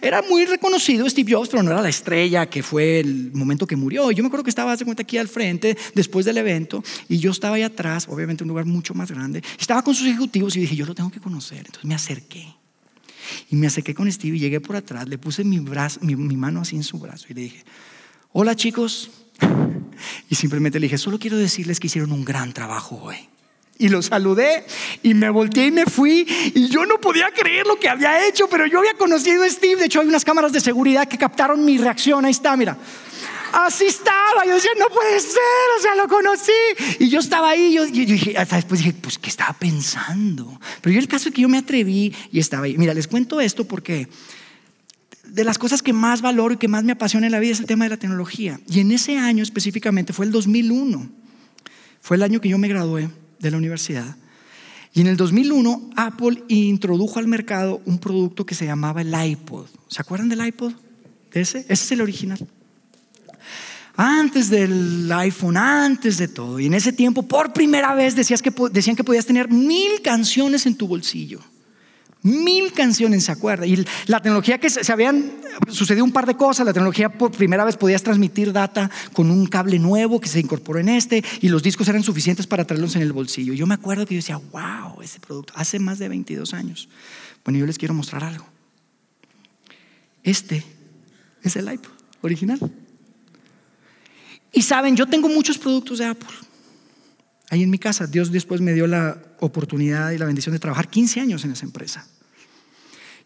[0.00, 3.76] era muy reconocido Steve Jobs, pero no era la estrella que fue el momento que
[3.76, 4.10] murió.
[4.10, 7.30] Yo me acuerdo que estaba, hace cuenta, aquí al frente después del evento y yo
[7.30, 9.42] estaba ahí atrás, obviamente un lugar mucho más grande.
[9.58, 11.58] Estaba con sus ejecutivos y dije, yo lo tengo que conocer.
[11.58, 12.63] Entonces me acerqué.
[13.50, 16.60] Y me acerqué con Steve y llegué por atrás, le puse mi, brazo, mi, mano
[16.60, 17.64] así en su brazo y le dije,
[18.32, 19.10] hola chicos.
[20.28, 23.16] Y simplemente le dije, solo quiero decirles que hicieron un gran trabajo hoy.
[23.78, 24.64] Y lo saludé
[25.02, 26.26] y me volteé y me fui.
[26.54, 29.76] Y yo no podía creer lo que había hecho, pero yo había conocido a Steve.
[29.76, 32.24] De hecho, hay unas cámaras de seguridad que captaron mi reacción.
[32.24, 32.76] Ahí está, mira.
[33.54, 34.44] Así estaba.
[34.46, 35.40] Yo decía, no puede ser,
[35.78, 36.52] o sea, lo conocí.
[36.98, 40.60] Y yo estaba ahí, yo, yo dije, hasta después dije, pues, ¿qué estaba pensando?
[40.80, 42.76] Pero yo el caso es que yo me atreví y estaba ahí.
[42.76, 44.08] Mira, les cuento esto porque
[45.26, 47.60] de las cosas que más valoro y que más me apasiona en la vida es
[47.60, 48.60] el tema de la tecnología.
[48.68, 51.10] Y en ese año específicamente fue el 2001.
[52.00, 54.16] Fue el año que yo me gradué de la universidad.
[54.92, 59.66] Y en el 2001 Apple introdujo al mercado un producto que se llamaba el iPod.
[59.88, 60.72] ¿Se acuerdan del iPod?
[61.32, 62.38] Ese, ese es el original.
[63.96, 66.58] Antes del iPhone, antes de todo.
[66.58, 70.66] Y en ese tiempo, por primera vez, decías que, decían que podías tener mil canciones
[70.66, 71.40] en tu bolsillo.
[72.22, 73.66] Mil canciones, ¿se acuerda?
[73.66, 75.32] Y la tecnología que se habían
[75.68, 76.66] sucedido un par de cosas.
[76.66, 80.80] La tecnología por primera vez podías transmitir data con un cable nuevo que se incorporó
[80.80, 83.52] en este y los discos eran suficientes para traerlos en el bolsillo.
[83.52, 86.88] Yo me acuerdo que yo decía, wow, ese producto, hace más de 22 años.
[87.44, 88.46] Bueno, yo les quiero mostrar algo.
[90.22, 90.64] Este
[91.42, 91.90] es el iPod
[92.22, 92.58] original.
[94.54, 96.28] Y saben, yo tengo muchos productos de Apple.
[97.50, 100.88] Ahí en mi casa, Dios después me dio la oportunidad y la bendición de trabajar
[100.88, 102.06] 15 años en esa empresa.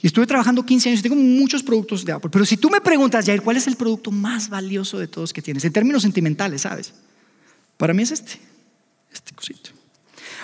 [0.01, 2.31] Y estuve trabajando 15 años y tengo muchos productos de Apple.
[2.33, 5.43] Pero si tú me preguntas, Jair, ¿cuál es el producto más valioso de todos que
[5.43, 5.65] tienes?
[5.65, 6.95] En términos sentimentales, ¿sabes?
[7.77, 8.39] Para mí es este,
[9.13, 9.71] este cosito.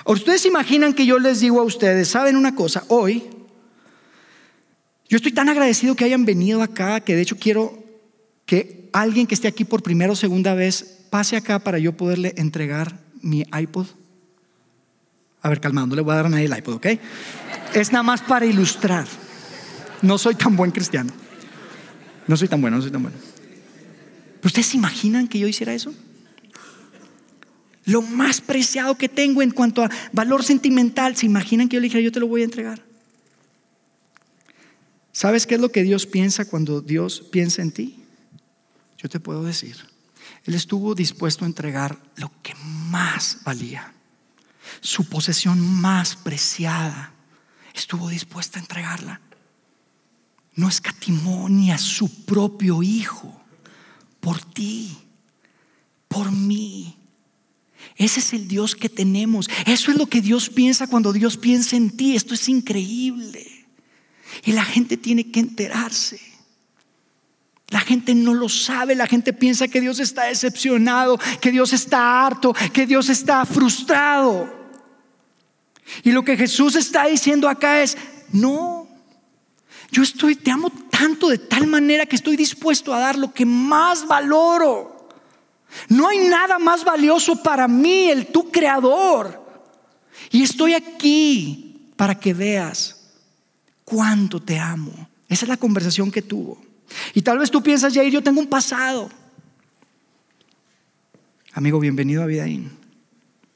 [0.04, 2.84] Ahora, ustedes imaginan que yo les digo a ustedes, ¿saben una cosa?
[2.88, 3.24] Hoy,
[5.08, 7.82] yo estoy tan agradecido que hayan venido acá, que de hecho quiero
[8.44, 12.32] que alguien que esté aquí por primera o segunda vez pase acá para yo poderle
[12.38, 13.86] entregar mi iPod.
[15.42, 16.86] A ver, calmado, no le voy a dar a nadie el iPod, ¿ok?
[17.74, 19.06] Es nada más para ilustrar.
[20.00, 21.12] No soy tan buen cristiano.
[22.28, 23.16] No soy tan bueno, no soy tan bueno.
[24.44, 25.92] ¿Ustedes se imaginan que yo hiciera eso?
[27.84, 31.88] Lo más preciado que tengo en cuanto a valor sentimental, ¿se imaginan que yo le
[31.88, 32.80] dijera, yo te lo voy a entregar?
[35.10, 38.03] ¿Sabes qué es lo que Dios piensa cuando Dios piensa en ti?
[39.04, 39.76] Yo te puedo decir,
[40.44, 43.94] Él estuvo dispuesto a entregar lo que más valía,
[44.80, 47.12] su posesión más preciada,
[47.72, 49.20] estuvo dispuesto a entregarla
[50.56, 53.40] no escatimó ni a su propio Hijo
[54.20, 54.96] por ti,
[56.08, 56.96] por mí.
[57.96, 59.50] Ese es el Dios que tenemos.
[59.66, 62.16] Eso es lo que Dios piensa cuando Dios piensa en ti.
[62.16, 63.66] Esto es increíble.
[64.44, 66.20] Y la gente tiene que enterarse.
[67.74, 72.24] La gente no lo sabe, la gente piensa que Dios está decepcionado, que Dios está
[72.24, 74.48] harto, que Dios está frustrado.
[76.04, 77.98] Y lo que Jesús está diciendo acá es,
[78.30, 78.86] no,
[79.90, 83.44] yo estoy, te amo tanto de tal manera que estoy dispuesto a dar lo que
[83.44, 85.08] más valoro.
[85.88, 89.44] No hay nada más valioso para mí, el tu creador.
[90.30, 93.16] Y estoy aquí para que veas
[93.84, 94.92] cuánto te amo.
[95.28, 96.73] Esa es la conversación que tuvo.
[97.14, 99.10] Y tal vez tú piensas, Jair, yo tengo un pasado.
[101.52, 102.70] Amigo, bienvenido a Vidaín.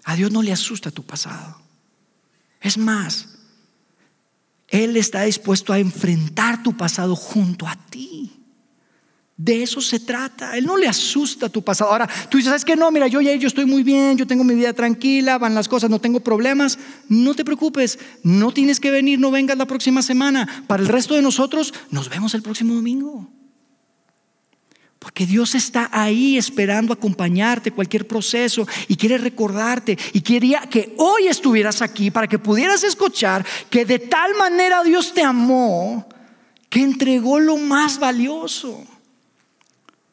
[0.05, 1.61] A Dios no le asusta tu pasado.
[2.61, 3.39] Es más,
[4.69, 8.33] él está dispuesto a enfrentar tu pasado junto a ti.
[9.39, 10.59] De eso se trata.
[10.59, 11.93] Él no le asusta tu pasado.
[11.93, 12.75] Ahora, tú dices, ¿sabes qué?
[12.75, 15.69] No, mira, yo ya yo estoy muy bien, yo tengo mi vida tranquila, van las
[15.69, 16.77] cosas, no tengo problemas.
[17.09, 20.65] No te preocupes, no tienes que venir, no vengas la próxima semana.
[20.67, 23.31] Para el resto de nosotros, nos vemos el próximo domingo.
[24.99, 31.29] Porque Dios está ahí esperando acompañarte cualquier proceso y quiere recordarte y quería que hoy
[31.29, 36.09] estuvieras aquí para que pudieras escuchar que de tal manera Dios te amó
[36.69, 38.85] que entregó lo más valioso.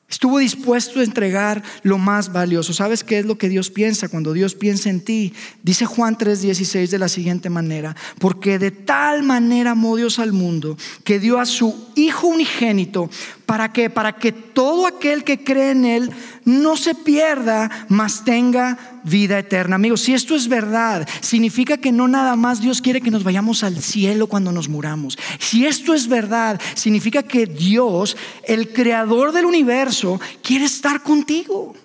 [0.08, 2.74] Estuvo dispuesto a entregar lo más valioso.
[2.74, 5.34] ¿Sabes qué es lo que Dios piensa cuando Dios piensa en ti?
[5.64, 10.78] Dice Juan 3:16 de la siguiente manera, porque de tal manera amó Dios al mundo
[11.04, 13.10] que dio a su Hijo unigénito
[13.46, 16.12] para que para que todo aquel que cree en él
[16.44, 19.76] no se pierda, mas tenga vida eterna.
[19.76, 23.64] Amigos, si esto es verdad, significa que no nada más Dios quiere que nos vayamos
[23.64, 25.18] al cielo cuando nos muramos.
[25.40, 29.95] Si esto es verdad, significa que Dios, el creador del universo,
[30.42, 31.76] quiere estar contigo.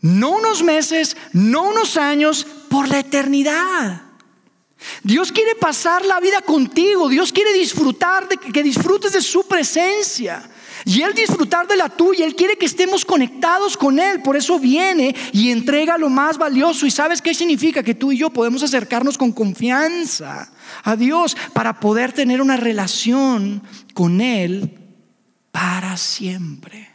[0.00, 4.02] No unos meses, no unos años, por la eternidad.
[5.02, 10.48] Dios quiere pasar la vida contigo, Dios quiere disfrutar de que disfrutes de su presencia.
[10.84, 14.20] Y Él disfrutar de la tuya, Él quiere que estemos conectados con Él.
[14.22, 16.86] Por eso viene y entrega lo más valioso.
[16.86, 17.84] ¿Y sabes qué significa?
[17.84, 20.50] Que tú y yo podemos acercarnos con confianza
[20.82, 23.62] a Dios para poder tener una relación
[23.94, 24.78] con Él
[25.52, 26.91] para siempre.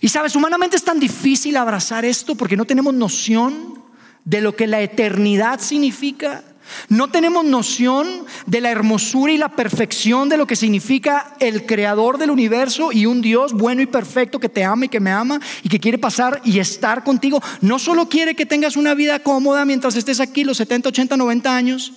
[0.00, 3.82] Y sabes, humanamente es tan difícil abrazar esto porque no tenemos noción
[4.24, 6.44] de lo que la eternidad significa.
[6.88, 12.18] No tenemos noción de la hermosura y la perfección de lo que significa el creador
[12.18, 15.40] del universo y un Dios bueno y perfecto que te ama y que me ama
[15.62, 17.42] y que quiere pasar y estar contigo.
[17.60, 21.56] No solo quiere que tengas una vida cómoda mientras estés aquí los 70, 80, 90
[21.56, 21.92] años.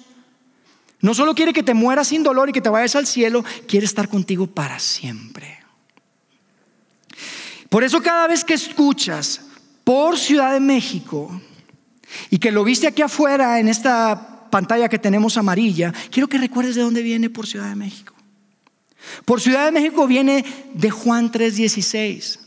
[1.01, 3.85] No solo quiere que te mueras sin dolor y que te vayas al cielo, quiere
[3.85, 5.60] estar contigo para siempre.
[7.71, 9.39] Por eso cada vez que escuchas
[9.85, 11.41] por Ciudad de México
[12.29, 16.75] y que lo viste aquí afuera en esta pantalla que tenemos amarilla, quiero que recuerdes
[16.75, 18.13] de dónde viene por Ciudad de México.
[19.23, 22.39] Por Ciudad de México viene de Juan 3:16.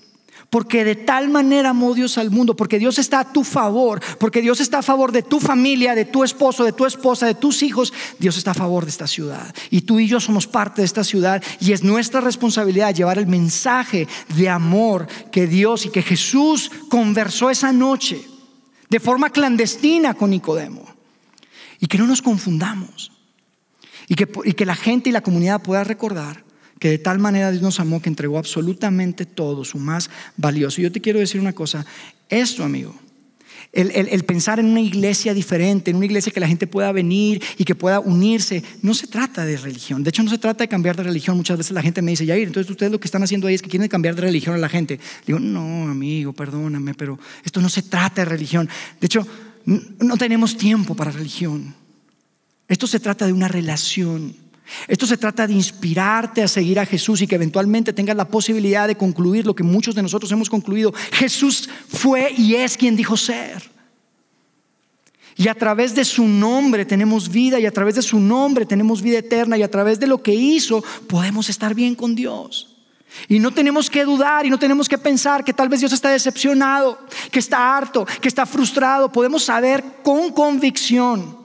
[0.54, 4.40] Porque de tal manera amó Dios al mundo, porque Dios está a tu favor, porque
[4.40, 7.64] Dios está a favor de tu familia, de tu esposo, de tu esposa, de tus
[7.64, 7.92] hijos.
[8.20, 9.52] Dios está a favor de esta ciudad.
[9.70, 13.26] Y tú y yo somos parte de esta ciudad y es nuestra responsabilidad llevar el
[13.26, 18.24] mensaje de amor que Dios y que Jesús conversó esa noche
[18.88, 20.84] de forma clandestina con Nicodemo.
[21.80, 23.10] Y que no nos confundamos.
[24.06, 26.44] Y que, la gente y la comunidad pueda recordar
[26.78, 30.80] que de tal manera Dios nos amó que entregó absolutamente todo, su más valioso.
[30.80, 31.86] Y yo te quiero decir una cosa,
[32.28, 32.94] esto amigo,
[33.74, 37.64] el, pensar en una iglesia diferente, en una iglesia que la gente pueda venir y
[37.64, 40.04] que pueda unirse, no se trata de religión.
[40.04, 41.36] De hecho, no se trata de cambiar de religión.
[41.36, 43.62] Muchas veces la gente me dice, Yair, entonces ustedes lo que están haciendo ahí es
[43.62, 45.00] que quieren cambiar de religión a la gente.
[45.26, 48.68] Digo, no, amigo, perdóname, pero esto no se trata de religión.
[49.00, 49.26] De hecho,
[49.64, 51.74] no tenemos tiempo para religión.
[52.68, 54.36] Esto se trata de una relación.
[54.88, 58.88] Esto se trata de inspirarte a seguir a Jesús y que eventualmente tengas la posibilidad
[58.88, 60.92] de concluir lo que muchos de nosotros hemos concluido.
[61.12, 63.70] Jesús fue y es quien dijo ser.
[65.36, 69.02] Y a través de su nombre tenemos vida y a través de su nombre tenemos
[69.02, 72.76] vida eterna y a través de lo que hizo podemos estar bien con Dios.
[73.28, 76.10] Y no tenemos que dudar y no tenemos que pensar que tal vez Dios está
[76.10, 76.98] decepcionado,
[77.30, 79.10] que está harto, que está frustrado.
[79.10, 81.43] Podemos saber con convicción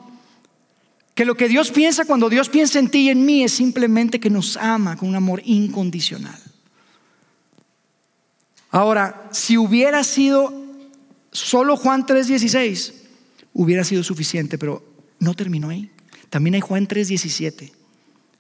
[1.19, 4.21] que lo que Dios piensa cuando Dios piensa en ti y en mí es simplemente
[4.21, 6.39] que nos ama con un amor incondicional.
[8.69, 10.53] Ahora, si hubiera sido
[11.34, 12.93] solo Juan 3:16,
[13.53, 14.82] hubiera sido suficiente, pero
[15.19, 15.91] no terminó ahí.
[16.29, 17.73] También hay Juan 3:17.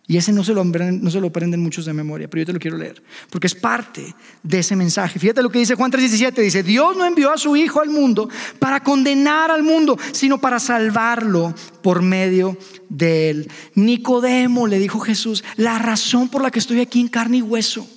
[0.09, 2.53] Y ese no se, lo, no se lo aprenden muchos de memoria, pero yo te
[2.53, 5.19] lo quiero leer, porque es parte de ese mensaje.
[5.19, 8.27] Fíjate lo que dice Juan 3:17, dice, Dios no envió a su Hijo al mundo
[8.57, 12.57] para condenar al mundo, sino para salvarlo por medio
[12.89, 13.51] de él.
[13.75, 17.87] Nicodemo, le dijo Jesús, la razón por la que estoy aquí en carne y hueso,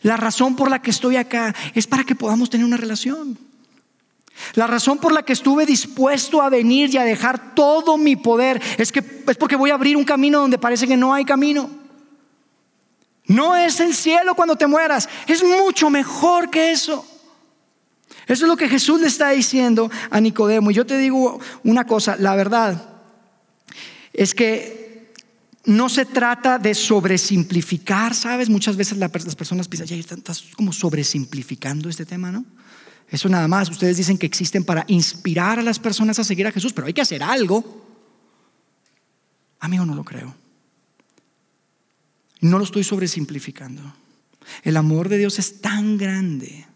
[0.00, 3.45] la razón por la que estoy acá es para que podamos tener una relación.
[4.54, 8.60] La razón por la que estuve dispuesto a venir y a dejar todo mi poder
[8.78, 11.70] es que es porque voy a abrir un camino donde parece que no hay camino.
[13.26, 17.04] No es el cielo cuando te mueras, es mucho mejor que eso.
[18.26, 20.70] Eso es lo que Jesús le está diciendo a Nicodemo.
[20.70, 23.00] Y yo te digo una cosa, la verdad
[24.12, 25.12] es que
[25.64, 28.48] no se trata de sobresimplificar, ¿sabes?
[28.48, 32.44] Muchas veces las personas piensan, ya estás como sobresimplificando este tema, ¿no?
[33.10, 36.52] Eso nada más, ustedes dicen que existen para inspirar a las personas a seguir a
[36.52, 37.86] Jesús, pero hay que hacer algo.
[39.60, 40.34] Amigo, no lo creo.
[42.40, 43.82] No lo estoy sobresimplificando.
[44.62, 46.66] El amor de Dios es tan grande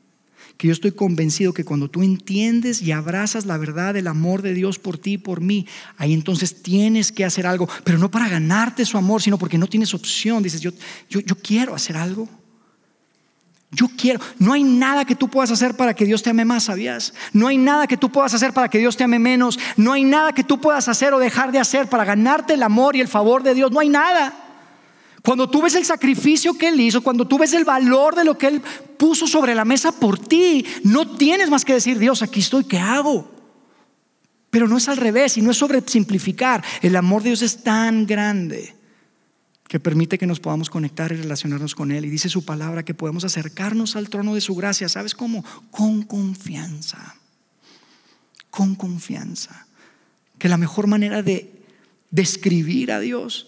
[0.57, 4.53] que yo estoy convencido que cuando tú entiendes y abrazas la verdad del amor de
[4.53, 5.67] Dios por ti y por mí,
[5.97, 9.69] ahí entonces tienes que hacer algo, pero no para ganarte su amor, sino porque no
[9.69, 10.43] tienes opción.
[10.43, 10.73] Dices, yo,
[11.09, 12.29] yo, yo quiero hacer algo.
[13.73, 16.65] Yo quiero, no hay nada que tú puedas hacer para que Dios te ame más,
[16.65, 17.15] ¿sabías?
[17.33, 19.61] No hay nada que tú puedas hacer para que Dios te ame menos.
[19.77, 22.97] No hay nada que tú puedas hacer o dejar de hacer para ganarte el amor
[22.97, 23.71] y el favor de Dios.
[23.71, 24.35] No hay nada.
[25.23, 28.37] Cuando tú ves el sacrificio que Él hizo, cuando tú ves el valor de lo
[28.37, 28.63] que Él
[28.97, 32.79] puso sobre la mesa por ti, no tienes más que decir, Dios, aquí estoy, ¿qué
[32.79, 33.31] hago?
[34.51, 36.65] Pero no es al revés y no es sobre simplificar.
[36.83, 38.80] El amor de Dios es tan grande
[39.71, 42.05] que permite que nos podamos conectar y relacionarnos con Él.
[42.05, 44.89] Y dice su palabra que podemos acercarnos al trono de su gracia.
[44.89, 45.45] ¿Sabes cómo?
[45.71, 47.15] Con confianza.
[48.51, 49.69] Con confianza.
[50.41, 51.53] Que la mejor manera de
[52.11, 53.47] describir a Dios,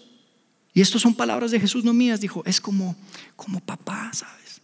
[0.73, 2.95] y estas son palabras de Jesús, no mías, dijo, es como,
[3.35, 4.61] como papá, ¿sabes?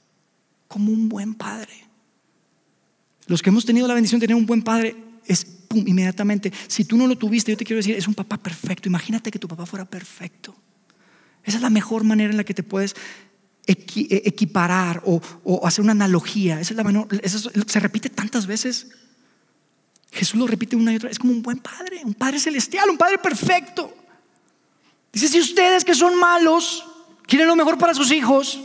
[0.69, 1.74] Como un buen padre.
[3.28, 4.95] Los que hemos tenido la bendición de tener un buen padre,
[5.26, 6.53] es pum, inmediatamente.
[6.70, 8.88] Si tú no lo tuviste, yo te quiero decir, es un papá perfecto.
[8.88, 10.55] Imagínate que tu papá fuera perfecto.
[11.43, 12.95] Esa es la mejor manera en la que te puedes
[13.65, 13.73] e,
[14.25, 15.21] equiparar o,
[15.65, 16.59] hacer una analogía.
[16.59, 18.87] Esa es la eso se repite tantas veces.
[20.11, 21.09] Jesús lo repite una y otra.
[21.09, 23.95] Es como un buen padre, un padre celestial, un padre perfecto.
[25.13, 26.85] Dice, si ustedes que son malos
[27.27, 28.59] quieren lo mejor para sus hijos,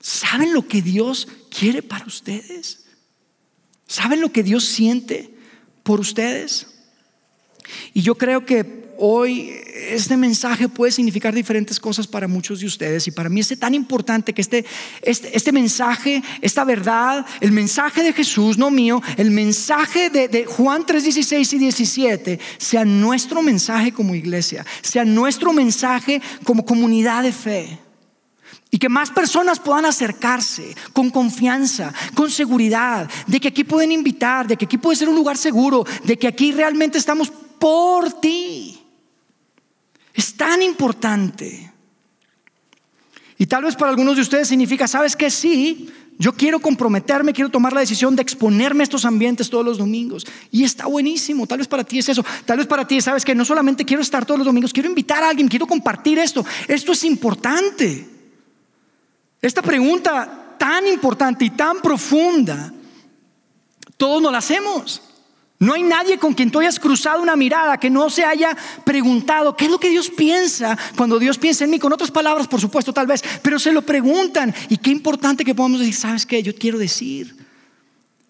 [0.00, 2.86] ¿saben lo que Dios quiere para ustedes?
[3.86, 5.32] ¿Saben lo que Dios siente
[5.84, 6.73] por ustedes?
[7.92, 13.06] Y yo creo que hoy este mensaje puede significar diferentes cosas para muchos de ustedes
[13.06, 14.64] y para mí es tan importante que este,
[15.02, 20.44] este, este mensaje, esta verdad, el mensaje de Jesús, no mío, el mensaje de, de
[20.44, 27.22] Juan 3, 16 y 17 sea nuestro mensaje como iglesia, sea nuestro mensaje como comunidad
[27.22, 27.78] de fe.
[28.70, 34.48] Y que más personas puedan acercarse con confianza, con seguridad, de que aquí pueden invitar,
[34.48, 38.80] de que aquí puede ser un lugar seguro, de que aquí realmente estamos por ti.
[40.12, 41.72] Es tan importante.
[43.36, 47.50] Y tal vez para algunos de ustedes significa, ¿sabes que Sí, yo quiero comprometerme, quiero
[47.50, 50.24] tomar la decisión de exponerme a estos ambientes todos los domingos.
[50.52, 51.46] Y está buenísimo.
[51.46, 52.24] Tal vez para ti es eso.
[52.44, 55.24] Tal vez para ti sabes que no solamente quiero estar todos los domingos, quiero invitar
[55.24, 56.44] a alguien, quiero compartir esto.
[56.68, 58.08] Esto es importante.
[59.42, 62.72] Esta pregunta tan importante y tan profunda,
[63.96, 65.02] todos nos la hacemos.
[65.64, 68.54] No hay nadie con quien tú hayas cruzado una mirada que no se haya
[68.84, 71.78] preguntado qué es lo que Dios piensa cuando Dios piensa en mí.
[71.78, 74.54] Con otras palabras, por supuesto, tal vez, pero se lo preguntan.
[74.68, 76.42] Y qué importante que podamos decir, ¿sabes qué?
[76.42, 77.34] Yo quiero decir.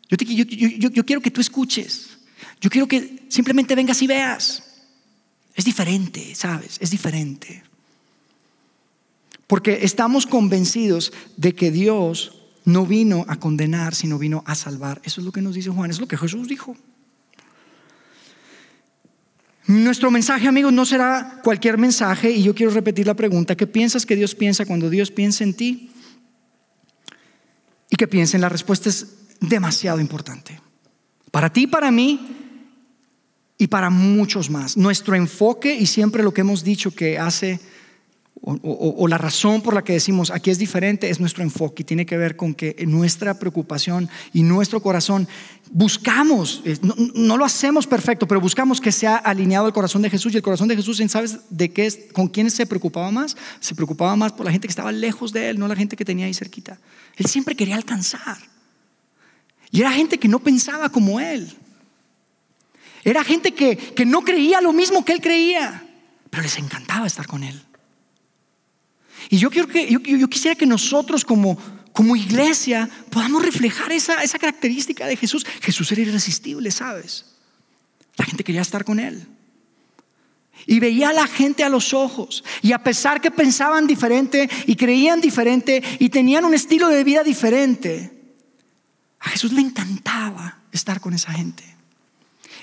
[0.09, 2.19] Yo, yo quiero que tú escuches.
[2.61, 4.63] Yo quiero que simplemente vengas y veas.
[5.57, 6.77] Es diferente, ¿sabes?
[6.81, 7.65] Es diferente.
[9.49, 15.01] Porque estamos convencidos de que Dios no vino a condenar, sino vino a salvar.
[15.03, 16.77] Eso es lo que nos dice Juan, es lo que Jesús dijo.
[19.67, 24.05] Nuestro mensaje, amigos, no será cualquier mensaje y yo quiero repetir la pregunta, ¿qué piensas
[24.05, 25.91] que Dios piensa cuando Dios piensa en ti?
[27.89, 29.07] Y que piensen, la respuesta es
[29.41, 30.61] demasiado importante.
[31.31, 32.21] Para ti, para mí
[33.57, 34.77] y para muchos más.
[34.77, 37.59] Nuestro enfoque y siempre lo que hemos dicho que hace
[38.47, 42.05] o, la razón por la que decimos aquí es diferente es nuestro enfoque y tiene
[42.05, 45.27] que ver con que nuestra preocupación y nuestro corazón
[45.71, 46.63] buscamos,
[47.15, 50.43] no, lo hacemos perfecto, pero buscamos que sea alineado al corazón de Jesús y el
[50.43, 53.35] corazón de Jesús, ¿sabes de qué con quién se preocupaba más?
[53.61, 56.05] Se preocupaba más por la gente que estaba lejos de él, no la gente que
[56.05, 56.79] tenía ahí cerquita.
[57.17, 58.37] Él siempre quería alcanzar.
[59.71, 61.51] Y era gente que no pensaba como él.
[63.05, 65.87] Era gente que, que no creía lo mismo que él creía,
[66.29, 67.65] pero les encantaba estar con él.
[69.31, 71.59] Y yo, quiero que, yo, quisiera que nosotros como,
[71.93, 75.47] como iglesia podamos reflejar esa, esa característica de Jesús.
[75.61, 77.27] Jesús era irresistible, ¿sabes?
[78.17, 79.27] La gente quería estar con Él.
[80.67, 82.45] Y veía a la gente a los ojos.
[82.63, 87.23] Y a pesar que pensaban diferente y creían diferente y tenían un estilo de vida
[87.23, 88.13] diferente,
[89.21, 91.74] a Jesús le encantaba estar con esa gente.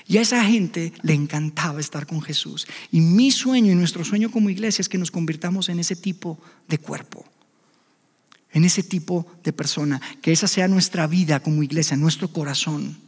[0.06, 2.66] Y a esa gente le encantaba estar con Jesús.
[2.90, 6.38] Y mi sueño y nuestro sueño como iglesia es que nos convirtamos en ese tipo
[6.68, 7.24] de cuerpo,
[8.50, 12.98] en ese tipo de persona, que esa sea nuestra vida como iglesia, nuestro corazón.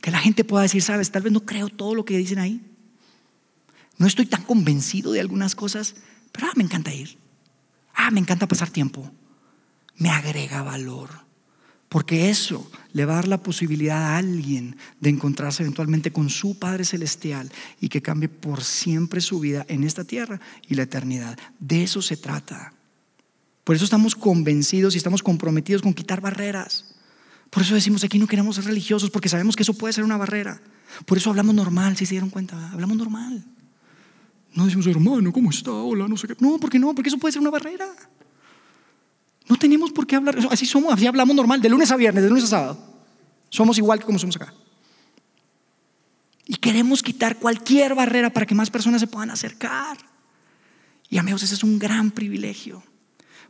[0.00, 2.60] Que la gente pueda decir, sabes, tal vez no creo todo lo que dicen ahí.
[3.98, 5.94] No estoy tan convencido de algunas cosas,
[6.32, 7.18] pero ah, me encanta ir.
[7.94, 9.10] Ah, me encanta pasar tiempo.
[9.96, 11.29] Me agrega valor.
[11.90, 16.56] Porque eso le va a dar la posibilidad a alguien de encontrarse eventualmente con su
[16.56, 21.36] Padre Celestial y que cambie por siempre su vida en esta tierra y la eternidad.
[21.58, 22.72] De eso se trata.
[23.64, 26.94] Por eso estamos convencidos y estamos comprometidos con quitar barreras.
[27.50, 30.16] Por eso decimos aquí no queremos ser religiosos porque sabemos que eso puede ser una
[30.16, 30.62] barrera.
[31.06, 33.44] Por eso hablamos normal, si se dieron cuenta, hablamos normal.
[34.54, 35.72] No decimos, hermano, ¿cómo está?
[35.72, 36.36] Hola, no sé qué.
[36.38, 37.88] No, porque no, porque eso puede ser una barrera.
[39.50, 42.28] No tenemos por qué hablar, así somos, así hablamos normal, de lunes a viernes, de
[42.28, 42.78] lunes a sábado.
[43.48, 44.54] Somos igual que como somos acá.
[46.46, 49.98] Y queremos quitar cualquier barrera para que más personas se puedan acercar.
[51.08, 52.84] Y amigos, ese es un gran privilegio.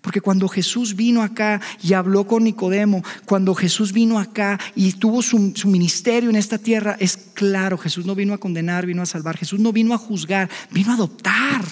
[0.01, 5.21] Porque cuando Jesús vino acá y habló con Nicodemo, cuando Jesús vino acá y tuvo
[5.21, 9.07] su, su, ministerio en esta tierra, es claro, Jesús no vino a condenar, vino a
[9.07, 11.63] salvar, Jesús no vino a juzgar, vino a adoptar.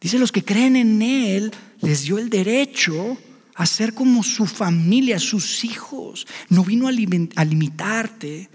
[0.00, 3.18] Dice, los que creen en Él les dio el derecho
[3.54, 6.26] a ser como su familia, sus hijos.
[6.48, 8.50] No vino a, limitarte,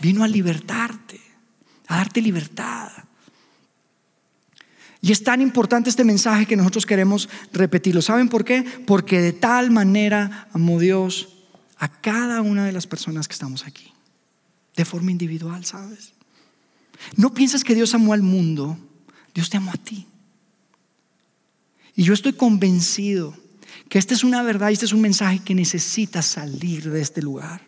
[0.00, 1.20] vino a libertarte,
[1.86, 2.90] a darte libertad.
[5.02, 8.02] Y es tan importante este mensaje que nosotros queremos repetirlo.
[8.02, 8.64] ¿Saben por qué?
[8.86, 11.36] Porque de tal manera amó Dios
[11.78, 13.92] a cada una de las personas que estamos aquí.
[14.76, 16.12] De forma individual, ¿sabes?
[17.16, 18.78] No piensas que Dios amó al mundo,
[19.34, 20.06] Dios te amó a ti.
[22.00, 23.36] Y yo estoy convencido
[23.90, 27.20] que esta es una verdad y este es un mensaje que necesita salir de este
[27.20, 27.60] lugar.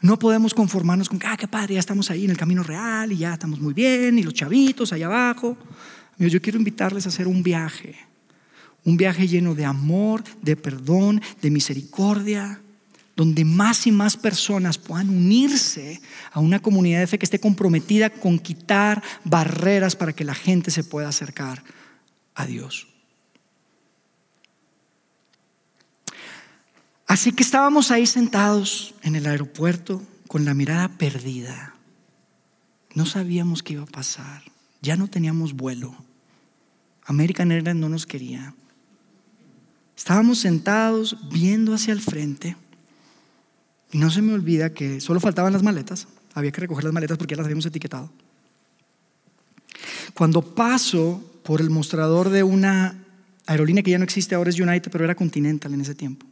[0.00, 3.10] No podemos conformarnos con que, ah, qué padre, ya estamos ahí en el camino real
[3.10, 5.58] y ya estamos muy bien, y los chavitos allá abajo.
[6.18, 7.96] Yo quiero invitarles a hacer un viaje,
[8.84, 12.60] un viaje lleno de amor, de perdón, de misericordia,
[13.16, 16.00] donde más y más personas puedan unirse
[16.30, 20.70] a una comunidad de fe que esté comprometida con quitar barreras para que la gente
[20.70, 21.64] se pueda acercar
[22.34, 22.88] a Dios.
[27.06, 31.74] Así que estábamos ahí sentados en el aeropuerto con la mirada perdida.
[32.94, 34.42] No sabíamos qué iba a pasar.
[34.80, 35.94] Ya no teníamos vuelo.
[37.04, 38.54] American Airlines no nos quería.
[39.94, 42.56] Estábamos sentados viendo hacia el frente
[43.92, 46.08] y no se me olvida que solo faltaban las maletas.
[46.34, 48.10] Había que recoger las maletas porque ya las habíamos etiquetado.
[50.14, 53.04] Cuando paso por el mostrador de una
[53.46, 56.26] aerolínea que ya no existe, ahora es United, pero era Continental en ese tiempo.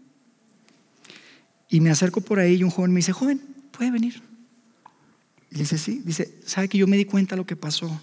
[1.69, 3.41] Y me acerco por ahí y un joven me dice, joven,
[3.71, 4.23] ¿puede venir?
[5.51, 6.03] Y dice, sí.
[6.05, 8.01] Dice, ¿sabe que yo me di cuenta de lo que pasó?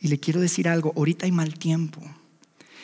[0.00, 2.00] Y le quiero decir algo, ahorita hay mal tiempo.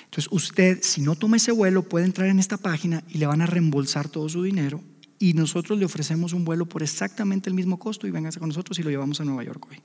[0.05, 3.41] Entonces usted, si no toma ese vuelo, puede entrar en esta página y le van
[3.41, 4.81] a reembolsar todo su dinero
[5.19, 8.79] y nosotros le ofrecemos un vuelo por exactamente el mismo costo y véngase con nosotros
[8.79, 9.81] y lo llevamos a Nueva York hoy.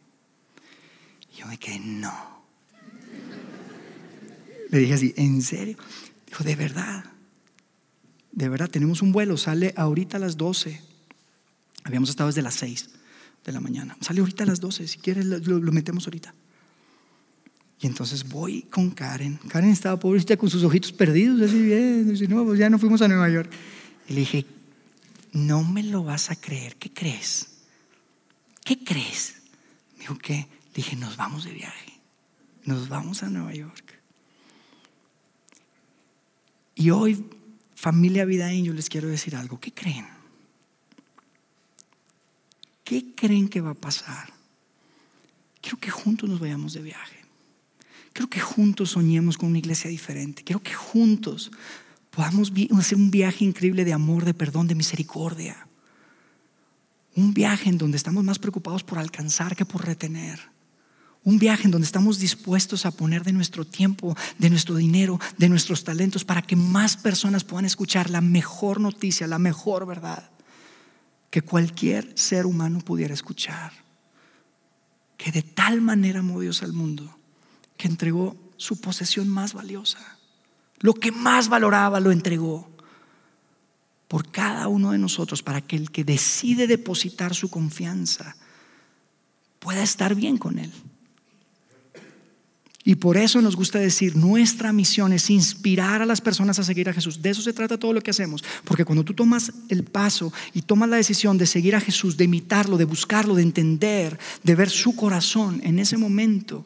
[1.34, 2.39] Y yo me quedé, no.
[4.70, 5.78] Le dije así, ¿en serio?
[6.28, 7.05] Dijo, de verdad.
[8.32, 10.80] De verdad, tenemos un vuelo, sale ahorita a las 12.
[11.84, 12.89] Habíamos estado desde las 6
[13.45, 13.97] de la mañana.
[14.01, 16.34] Sale ahorita a las 12, si quieres lo, metemos ahorita.
[17.82, 19.39] Y entonces voy con Karen.
[19.47, 22.09] Karen estaba pobrecita con sus ojitos perdidos, así bien.
[22.09, 23.51] Dice, no, pues ya no fuimos a Nueva York.
[24.07, 24.45] Y le dije,
[25.32, 26.76] no me lo vas a creer.
[26.76, 27.47] ¿Qué crees?
[28.63, 29.36] ¿Qué crees?
[29.93, 30.47] Me dijo, ¿qué?
[30.76, 31.99] dije, nos vamos de viaje.
[32.63, 33.99] Nos vamos a Nueva York.
[36.80, 37.26] Y hoy,
[37.76, 39.60] familia Vidaín, yo les quiero decir algo.
[39.60, 40.08] ¿Qué creen?
[42.86, 44.32] ¿Qué creen que va a pasar?
[45.62, 47.18] Quiero que juntos nos vayamos de viaje.
[48.14, 50.46] Quiero que juntos soñemos con una iglesia diferente.
[50.46, 51.52] Quiero que juntos
[52.12, 55.68] podamos hacer un viaje increíble de amor, de perdón, de misericordia.
[57.14, 60.40] Un viaje en donde estamos más preocupados por alcanzar que por retener.
[61.24, 65.49] Un viaje en donde estamos dispuestos a poner de nuestro tiempo, de nuestro dinero, de
[65.49, 70.30] nuestros talentos para que más personas puedan escuchar la mejor noticia, la mejor verdad
[71.30, 73.72] que cualquier ser humano pudiera escuchar.
[75.17, 77.17] Que de tal manera amó Dios al mundo
[77.78, 80.20] que entregó su posesión más valiosa
[80.80, 82.70] lo que más valoraba lo entregó
[84.07, 88.36] por cada uno de nosotros para que el que decide depositar su confianza
[89.59, 90.72] pueda estar bien con Él.
[92.90, 96.90] Y por eso nos gusta decir, nuestra misión es inspirar a las personas a seguir
[96.90, 97.22] a Jesús.
[97.22, 98.44] De eso se trata todo lo que hacemos.
[98.64, 102.24] Porque cuando tú tomas el paso y tomas la decisión de seguir a Jesús, de
[102.24, 106.66] imitarlo, de buscarlo, de entender, de ver su corazón en ese momento,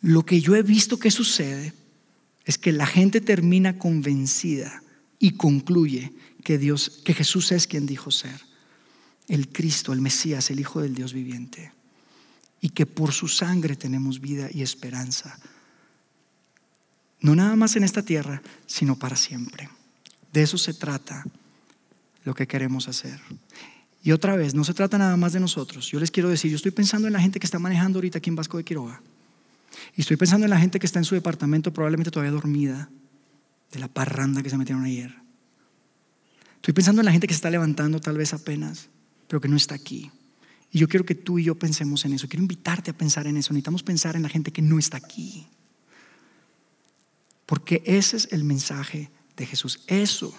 [0.00, 1.74] lo que yo he visto que sucede
[2.46, 4.82] es que la gente termina convencida
[5.18, 6.14] y concluye
[6.44, 8.40] que Dios, que Jesús es quien dijo ser,
[9.28, 11.72] el Cristo, el Mesías, el Hijo del Dios viviente,
[12.62, 15.36] y que por su sangre tenemos vida y esperanza,
[17.20, 19.68] no nada más en esta tierra, sino para siempre.
[20.32, 21.24] De eso se trata
[22.24, 23.20] lo que queremos hacer.
[24.02, 25.90] Y otra vez, no se trata nada más de nosotros.
[25.90, 28.30] Yo les quiero decir, yo estoy pensando en la gente que está manejando ahorita aquí
[28.30, 29.00] en Vasco de Quiroga.
[29.96, 32.90] Y estoy pensando en la gente que está en su departamento probablemente todavía dormida
[33.72, 35.14] de la parranda que se metieron ayer.
[36.56, 38.88] Estoy pensando en la gente que se está levantando tal vez apenas,
[39.26, 40.10] pero que no está aquí.
[40.72, 42.26] Y yo quiero que tú y yo pensemos en eso.
[42.28, 43.52] Quiero invitarte a pensar en eso.
[43.52, 45.46] Necesitamos pensar en la gente que no está aquí.
[47.44, 49.80] Porque ese es el mensaje de Jesús.
[49.86, 50.34] Eso,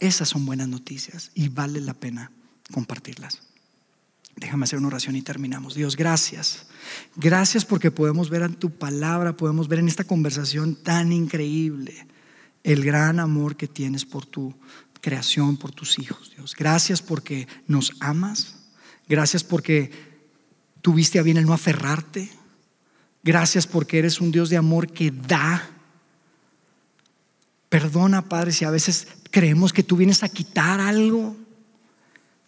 [0.00, 2.32] esas son buenas noticias y vale la pena
[2.72, 3.40] compartirlas.
[4.34, 5.76] Déjame hacer una oración y terminamos.
[5.76, 6.66] Dios, gracias.
[7.14, 12.08] Gracias porque podemos ver en tu palabra, podemos ver en esta conversación tan increíble
[12.64, 14.54] el gran amor que tienes por tu
[15.04, 16.54] creación, por tus hijos, Dios.
[16.56, 18.54] Gracias porque nos amas.
[19.06, 19.90] Gracias porque
[20.80, 22.30] tuviste a bien el no aferrarte.
[23.22, 25.68] Gracias porque eres un Dios de amor que da.
[27.68, 31.36] Perdona, Padre, si a veces creemos que tú vienes a quitar algo.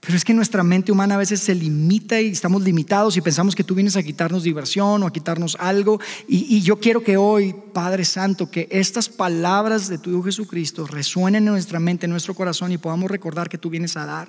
[0.07, 3.57] Pero es que nuestra mente humana a veces se limita y estamos limitados y pensamos
[3.57, 6.01] que tú vienes a quitarnos diversión o a quitarnos algo.
[6.29, 11.43] Y, yo quiero que hoy, Padre Santo, que estas palabras de tu Hijo Jesucristo resuenen
[11.43, 14.29] en nuestra mente, en nuestro corazón y podamos recordar que tú vienes a dar,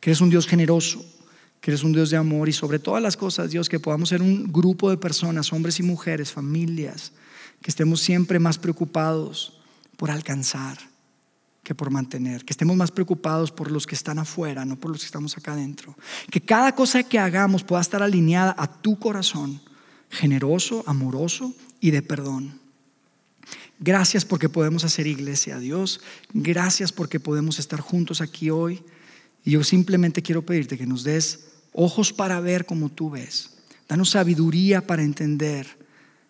[0.00, 1.04] que eres un Dios generoso,
[1.60, 4.22] que eres un Dios de amor y sobre todas las cosas, Dios, que podamos ser
[4.22, 7.12] un grupo de personas, hombres y mujeres, familias,
[7.62, 9.60] que estemos siempre más preocupados
[9.96, 10.89] por alcanzar
[11.62, 15.00] que por mantener, que estemos más preocupados por los que están afuera, no por los
[15.00, 15.96] que estamos acá adentro.
[16.30, 19.60] Que cada cosa que hagamos pueda estar alineada a tu corazón,
[20.08, 22.60] generoso, amoroso y de perdón.
[23.78, 26.00] Gracias porque podemos hacer iglesia a Dios.
[26.34, 28.82] Gracias porque podemos estar juntos aquí hoy.
[29.44, 33.58] Y yo simplemente quiero pedirte que nos des ojos para ver como tú ves.
[33.88, 35.66] Danos sabiduría para entender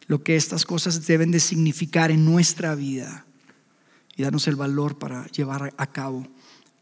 [0.06, 3.26] lo que estas cosas deben de significar en nuestra vida.
[4.20, 6.26] Y danos el valor para llevar a cabo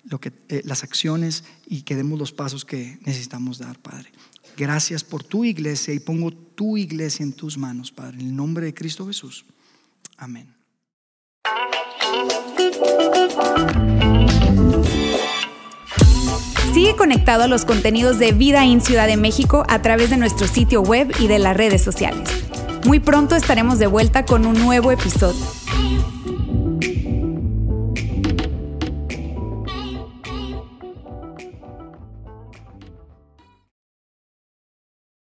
[0.03, 4.11] lo que, eh, las acciones y que demos los pasos que necesitamos dar, Padre.
[4.57, 8.66] Gracias por tu iglesia y pongo tu iglesia en tus manos, Padre, en el nombre
[8.66, 9.45] de Cristo Jesús.
[10.16, 10.53] Amén.
[16.74, 20.49] Sigue conectado a los contenidos de Vida en Ciudad de México a través de nuestro
[20.49, 22.28] sitio web y de las redes sociales.
[22.84, 25.47] Muy pronto estaremos de vuelta con un nuevo episodio.